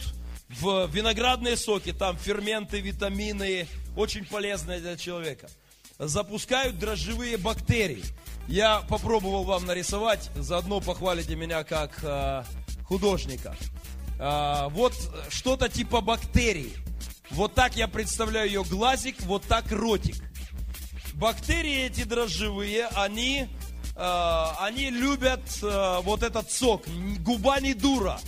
в 0.59 0.87
виноградные 0.91 1.57
соки, 1.57 1.93
там 1.93 2.17
ферменты, 2.17 2.79
витамины, 2.79 3.67
очень 3.95 4.25
полезные 4.25 4.79
для 4.79 4.97
человека– 4.97 5.47
запускают 5.99 6.77
дрожжевые 6.77 7.37
бактерии. 7.37 8.03
Я 8.47 8.81
попробовал 8.81 9.43
вам 9.43 9.65
нарисовать, 9.65 10.29
заодно 10.35 10.79
похвалите 10.79 11.35
меня 11.35 11.63
как 11.63 11.97
э, 12.03 12.43
художника. 12.85 13.55
Э, 14.19 14.67
вот 14.69 14.93
что-то 15.29 15.69
типа 15.69 16.01
бактерии. 16.01 16.73
Вот 17.31 17.55
так 17.55 17.75
я 17.75 17.87
представляю 17.87 18.47
ее 18.47 18.63
глазик, 18.63 19.19
вот 19.21 19.43
так 19.43 19.71
ротик. 19.71 20.15
Бактерии 21.15 21.85
эти 21.85 22.03
дрожжевые, 22.03 22.87
они, 22.87 23.47
э, 23.95 24.45
они 24.59 24.91
любят 24.91 25.41
э, 25.63 25.99
вот 26.03 26.21
этот 26.21 26.51
сок. 26.51 26.83
Губа 27.19 27.59
не 27.61 27.73
дура. 27.73 28.19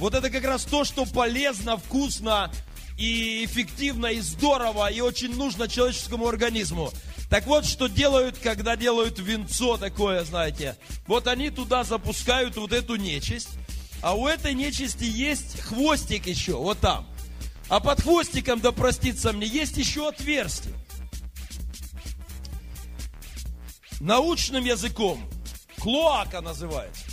Вот 0.00 0.14
это 0.14 0.30
как 0.30 0.44
раз 0.44 0.64
то, 0.64 0.84
что 0.84 1.04
полезно, 1.04 1.76
вкусно 1.76 2.50
и 2.96 3.44
эффективно, 3.44 4.06
и 4.06 4.20
здорово, 4.20 4.90
и 4.90 5.02
очень 5.02 5.36
нужно 5.36 5.68
человеческому 5.68 6.26
организму. 6.26 6.90
Так 7.28 7.46
вот, 7.46 7.66
что 7.66 7.86
делают, 7.86 8.38
когда 8.38 8.76
делают 8.76 9.18
венцо 9.18 9.76
такое, 9.76 10.24
знаете. 10.24 10.78
Вот 11.06 11.26
они 11.28 11.50
туда 11.50 11.84
запускают 11.84 12.56
вот 12.56 12.72
эту 12.72 12.96
нечисть, 12.96 13.50
а 14.00 14.16
у 14.16 14.26
этой 14.26 14.54
нечисти 14.54 15.04
есть 15.04 15.60
хвостик 15.60 16.26
еще, 16.26 16.56
вот 16.56 16.80
там. 16.80 17.06
А 17.68 17.78
под 17.78 18.00
хвостиком, 18.00 18.58
да 18.60 18.72
простится 18.72 19.34
мне, 19.34 19.46
есть 19.46 19.76
еще 19.76 20.08
отверстие. 20.08 20.74
Научным 24.00 24.64
языком 24.64 25.22
клоака 25.76 26.40
называется. 26.40 27.04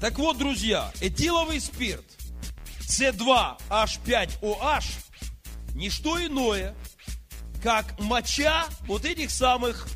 Так 0.00 0.18
вот, 0.18 0.38
друзья, 0.38 0.90
этиловый 1.02 1.60
спирт 1.60 2.06
C2H5OH 2.88 4.84
не 5.74 5.90
что 5.90 6.24
иное, 6.24 6.74
как 7.62 8.00
моча 8.00 8.64
вот 8.86 9.04
этих 9.04 9.30
самых 9.30 9.86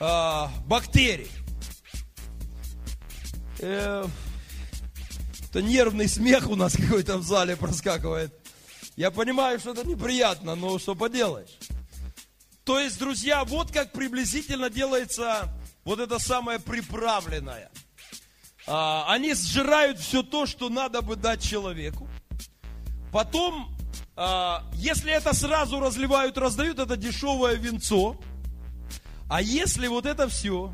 э, 0.00 0.46
бактерий. 0.64 1.30
Э, 3.58 4.06
это 5.50 5.60
нервный 5.60 6.08
смех 6.08 6.48
у 6.48 6.56
нас 6.56 6.74
какой-то 6.78 7.18
в 7.18 7.22
зале 7.22 7.54
проскакивает. 7.54 8.34
Я 8.96 9.10
понимаю, 9.10 9.60
что 9.60 9.72
это 9.72 9.86
неприятно, 9.86 10.54
но 10.54 10.78
что 10.78 10.94
поделаешь. 10.94 11.58
То 12.64 12.80
есть, 12.80 12.98
друзья, 12.98 13.44
вот 13.44 13.72
как 13.72 13.92
приблизительно 13.92 14.70
делается 14.70 15.54
вот 15.84 16.00
это 16.00 16.18
самое 16.18 16.58
приправленное. 16.58 17.70
А, 18.68 19.06
они 19.08 19.34
сжирают 19.34 19.98
все 19.98 20.22
то, 20.22 20.44
что 20.44 20.68
надо 20.68 21.00
бы 21.00 21.16
дать 21.16 21.42
человеку. 21.42 22.06
Потом, 23.10 23.74
а, 24.14 24.64
если 24.74 25.10
это 25.10 25.34
сразу 25.34 25.80
разливают, 25.80 26.36
раздают, 26.36 26.78
это 26.78 26.96
дешевое 26.96 27.54
венцо. 27.54 28.16
А 29.28 29.40
если 29.40 29.86
вот 29.86 30.04
это 30.04 30.28
все 30.28 30.72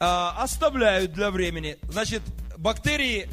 а, 0.00 0.34
оставляют 0.42 1.12
для 1.12 1.30
времени, 1.30 1.76
значит, 1.82 2.22
бактерии, 2.56 3.28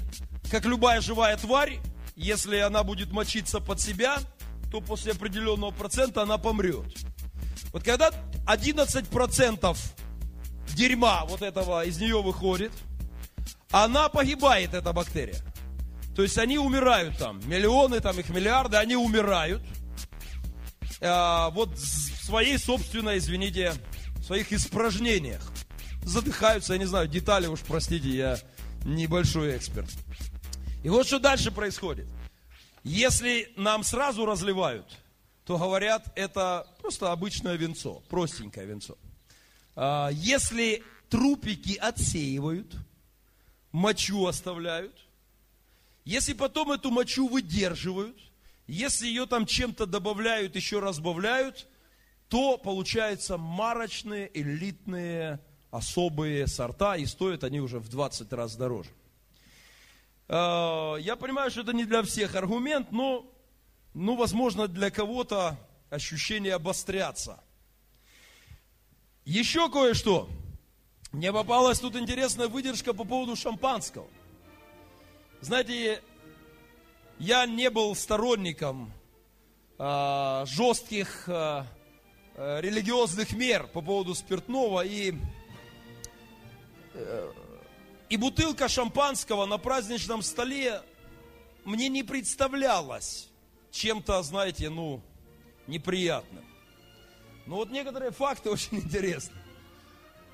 как 0.49 0.65
любая 0.65 0.99
живая 0.99 1.37
тварь, 1.37 1.79
если 2.15 2.57
она 2.57 2.83
будет 2.83 3.11
мочиться 3.11 3.61
под 3.61 3.79
себя, 3.79 4.17
то 4.69 4.81
после 4.81 5.13
определенного 5.13 5.71
процента 5.71 6.23
она 6.23 6.37
помрет. 6.37 6.85
Вот 7.71 7.83
когда 7.83 8.11
11% 8.47 9.77
дерьма 10.75 11.25
вот 11.25 11.41
этого 11.41 11.85
из 11.85 11.99
нее 11.99 12.21
выходит, 12.21 12.71
она 13.71 14.09
погибает, 14.09 14.73
эта 14.73 14.93
бактерия. 14.93 15.41
То 16.15 16.23
есть 16.23 16.37
они 16.37 16.57
умирают 16.57 17.17
там, 17.17 17.39
миллионы, 17.47 17.99
там 18.01 18.19
их 18.19 18.29
миллиарды, 18.29 18.77
они 18.77 18.95
умирают. 18.95 19.63
А, 20.99 21.49
вот 21.51 21.77
в 21.77 22.25
своей 22.25 22.57
собственной, 22.57 23.17
извините, 23.17 23.73
в 24.17 24.23
своих 24.23 24.51
испражнениях. 24.51 25.41
Задыхаются, 26.03 26.73
я 26.73 26.79
не 26.79 26.85
знаю, 26.85 27.07
детали 27.07 27.47
уж, 27.47 27.61
простите, 27.61 28.09
я 28.09 28.37
небольшой 28.83 29.57
эксперт. 29.57 29.89
И 30.83 30.89
вот 30.89 31.07
что 31.07 31.19
дальше 31.19 31.51
происходит. 31.51 32.07
Если 32.83 33.51
нам 33.55 33.83
сразу 33.83 34.25
разливают, 34.25 34.97
то 35.45 35.57
говорят, 35.57 36.11
это 36.15 36.67
просто 36.81 37.11
обычное 37.11 37.55
венцо, 37.55 38.01
простенькое 38.09 38.65
венцо. 38.65 38.97
А, 39.75 40.09
если 40.11 40.83
трупики 41.09 41.77
отсеивают, 41.77 42.75
мочу 43.71 44.25
оставляют, 44.25 44.95
если 46.03 46.33
потом 46.33 46.71
эту 46.71 46.91
мочу 46.91 47.27
выдерживают, 47.27 48.17
если 48.67 49.07
ее 49.07 49.25
там 49.25 49.45
чем-то 49.45 49.85
добавляют, 49.85 50.55
еще 50.55 50.79
разбавляют, 50.79 51.67
то 52.29 52.57
получаются 52.57 53.37
марочные, 53.37 54.31
элитные, 54.33 55.39
особые 55.69 56.47
сорта, 56.47 56.95
и 56.95 57.05
стоят 57.05 57.43
они 57.43 57.59
уже 57.59 57.79
в 57.79 57.89
20 57.89 58.31
раз 58.33 58.55
дороже. 58.55 58.89
А, 60.27 60.95
я 60.95 61.15
понимаю, 61.15 61.51
что 61.51 61.61
это 61.61 61.73
не 61.73 61.85
для 61.85 62.03
всех 62.03 62.35
аргумент, 62.35 62.91
но, 62.91 63.29
ну, 63.93 64.15
возможно, 64.15 64.67
для 64.67 64.89
кого-то 64.89 65.57
ощущение 65.89 66.53
обостряться. 66.53 67.43
Еще 69.25 69.69
кое-что. 69.69 70.29
Мне 71.11 71.33
попалась 71.33 71.79
тут 71.79 71.95
интересная 71.95 72.47
выдержка 72.47 72.93
по 72.93 73.03
поводу 73.03 73.35
шампанского. 73.35 74.07
Знаете, 75.41 76.01
я 77.19 77.45
не 77.45 77.69
был 77.69 77.95
сторонником 77.95 78.93
э, 79.77 80.45
жестких 80.47 81.27
э, 81.27 81.65
религиозных 82.35 83.33
мер 83.33 83.67
по 83.67 83.81
поводу 83.81 84.15
спиртного 84.15 84.85
и 84.85 85.15
э, 86.93 87.31
и 88.11 88.17
бутылка 88.17 88.67
шампанского 88.67 89.45
на 89.45 89.57
праздничном 89.57 90.21
столе 90.21 90.81
мне 91.63 91.87
не 91.87 92.03
представлялась 92.03 93.29
чем-то, 93.71 94.21
знаете, 94.23 94.69
ну, 94.69 95.01
неприятным. 95.67 96.43
Но 97.45 97.55
вот 97.55 97.71
некоторые 97.71 98.11
факты 98.11 98.49
очень 98.51 98.79
интересны. 98.79 99.40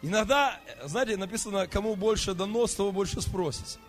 Иногда, 0.02 0.60
знаете, 0.84 1.18
написано, 1.18 1.68
кому 1.68 1.95
больше 1.95 2.34
дано, 2.34 2.68
с 2.68 2.76
того 2.76 2.91
больше 2.91 3.22
спросится. 3.22 3.80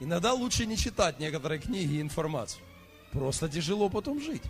Иногда 0.00 0.32
лучше 0.32 0.66
не 0.66 0.76
читать 0.76 1.20
некоторые 1.20 1.60
книги 1.60 1.94
и 1.94 2.00
информацию. 2.00 2.62
Просто 3.12 3.48
тяжело 3.48 3.88
потом 3.88 4.20
жить. 4.20 4.42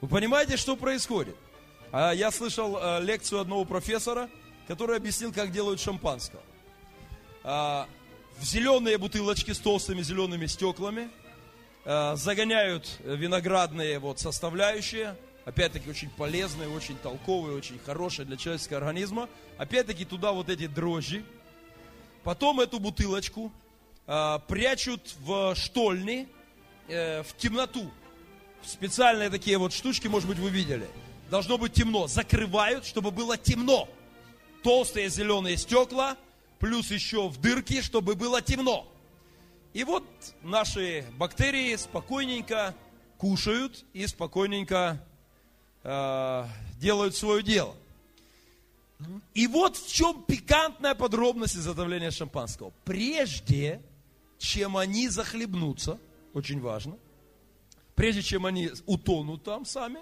Вы 0.00 0.08
понимаете, 0.08 0.56
что 0.56 0.74
происходит? 0.76 1.36
А 1.92 2.12
я 2.12 2.30
слышал 2.30 2.76
э, 2.76 3.00
лекцию 3.02 3.40
одного 3.40 3.64
профессора, 3.64 4.28
который 4.66 4.96
объяснил, 4.96 5.32
как 5.32 5.52
делают 5.52 5.78
шампанское. 5.78 6.40
А, 7.44 7.86
в 8.38 8.44
зеленые 8.44 8.98
бутылочки 8.98 9.52
с 9.52 9.58
толстыми 9.58 10.02
зелеными 10.02 10.46
стеклами, 10.46 11.10
а, 11.84 12.16
загоняют 12.16 12.98
виноградные 13.04 13.98
вот 13.98 14.18
составляющие, 14.18 15.16
опять-таки 15.44 15.88
очень 15.88 16.10
полезные, 16.10 16.68
очень 16.68 16.96
толковые, 16.96 17.56
очень 17.56 17.78
хорошие 17.78 18.26
для 18.26 18.36
человеческого 18.36 18.78
организма. 18.78 19.28
Опять-таки 19.58 20.04
туда 20.04 20.32
вот 20.32 20.48
эти 20.48 20.66
дрожжи. 20.66 21.24
Потом 22.22 22.60
эту 22.60 22.78
бутылочку 22.78 23.52
э, 24.06 24.38
прячут 24.48 25.14
в 25.20 25.54
штольни, 25.54 26.28
э, 26.88 27.22
в 27.22 27.36
темноту. 27.36 27.90
Специальные 28.64 29.30
такие 29.30 29.58
вот 29.58 29.72
штучки, 29.72 30.06
может 30.06 30.28
быть, 30.28 30.38
вы 30.38 30.50
видели. 30.50 30.88
Должно 31.30 31.58
быть 31.58 31.72
темно. 31.72 32.06
Закрывают, 32.06 32.86
чтобы 32.86 33.10
было 33.10 33.36
темно. 33.36 33.88
Толстые 34.62 35.08
зеленые 35.08 35.56
стекла– 35.56 36.16
плюс 36.62 36.92
еще 36.92 37.28
в 37.28 37.40
дырке, 37.40 37.82
чтобы 37.82 38.14
было 38.14 38.40
темно. 38.40 38.86
И 39.72 39.82
вот 39.82 40.04
наши 40.42 41.04
бактерии 41.18 41.74
спокойненько 41.74 42.76
кушают 43.18 43.84
и 43.92 44.06
спокойненько 44.06 45.04
э, 45.82 46.46
делают 46.78 47.16
свое 47.16 47.42
дело. 47.42 47.74
И 49.34 49.46
вот 49.46 49.76
в 49.76 49.92
чем 49.92 50.22
пикантная 50.24 50.94
подробность 50.94 51.56
изготовления 51.56 52.10
шампанского. 52.10 52.72
Прежде, 52.84 53.82
чем 54.38 54.76
они 54.76 55.08
захлебнутся, 55.08 55.98
очень 56.34 56.60
важно, 56.60 56.96
прежде 57.94 58.22
чем 58.22 58.46
они 58.46 58.70
утонут 58.86 59.44
там 59.44 59.64
сами, 59.64 60.00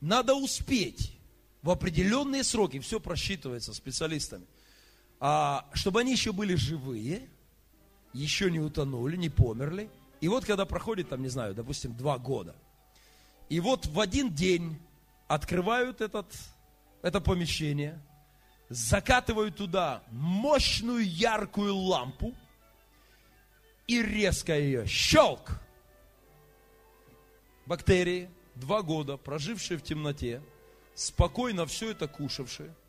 надо 0.00 0.34
успеть 0.34 1.12
в 1.62 1.70
определенные 1.70 2.44
сроки, 2.44 2.78
все 2.78 3.00
просчитывается 3.00 3.72
специалистами, 3.74 4.46
а, 5.18 5.68
чтобы 5.72 6.00
они 6.00 6.12
еще 6.12 6.32
были 6.32 6.54
живые, 6.54 7.28
еще 8.12 8.50
не 8.50 8.60
утонули, 8.60 9.16
не 9.16 9.28
померли. 9.28 9.90
И 10.20 10.28
вот 10.28 10.44
когда 10.44 10.64
проходит, 10.64 11.08
там, 11.08 11.22
не 11.22 11.28
знаю, 11.28 11.54
допустим, 11.54 11.94
два 11.94 12.18
года, 12.18 12.54
и 13.48 13.60
вот 13.60 13.86
в 13.86 14.00
один 14.00 14.32
день 14.34 14.78
открывают 15.28 16.00
этот, 16.00 16.26
это 17.02 17.20
помещение, 17.20 18.00
закатывают 18.68 19.56
туда 19.56 20.02
мощную 20.10 21.08
яркую 21.08 21.74
лампу 21.74 22.34
и 23.86 24.02
резко 24.02 24.58
ее 24.58 24.86
щелк. 24.86 25.60
Бактерии, 27.66 28.30
два 28.54 28.82
года, 28.82 29.16
прожившие 29.16 29.78
в 29.78 29.82
темноте, 29.82 30.42
спокойно 30.94 31.66
все 31.66 31.90
это 31.90 32.08
кушавшие– 32.08 32.74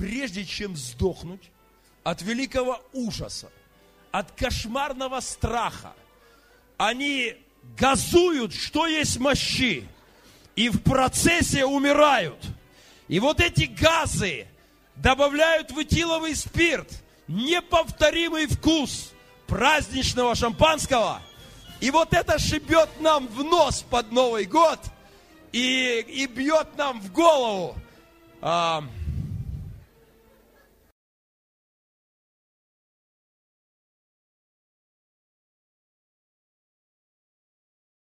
прежде 0.00 0.46
чем 0.46 0.76
сдохнуть 0.76 1.50
от 2.04 2.22
великого 2.22 2.82
ужаса, 2.94 3.50
от 4.10 4.32
кошмарного 4.32 5.20
страха, 5.20 5.92
они 6.78 7.36
газуют, 7.78 8.54
что 8.54 8.86
есть 8.86 9.18
мощи, 9.18 9.86
и 10.56 10.68
в 10.68 10.82
процессе 10.82 11.64
умирают. 11.64 12.38
И 13.08 13.18
вот 13.20 13.40
эти 13.40 13.64
газы 13.64 14.46
добавляют 14.96 15.70
в 15.70 15.78
этиловый 15.78 16.34
спирт 16.36 16.88
неповторимый 17.26 18.46
вкус 18.46 19.12
праздничного 19.46 20.34
шампанского. 20.34 21.22
И 21.80 21.90
вот 21.90 22.12
это 22.12 22.38
шибет 22.38 22.88
нам 23.00 23.26
в 23.28 23.42
нос 23.42 23.84
под 23.88 24.12
Новый 24.12 24.44
год 24.44 24.78
и, 25.52 26.04
и 26.06 26.26
бьет 26.26 26.76
нам 26.76 27.00
в 27.00 27.10
голову. 27.12 27.76
А, 28.42 28.84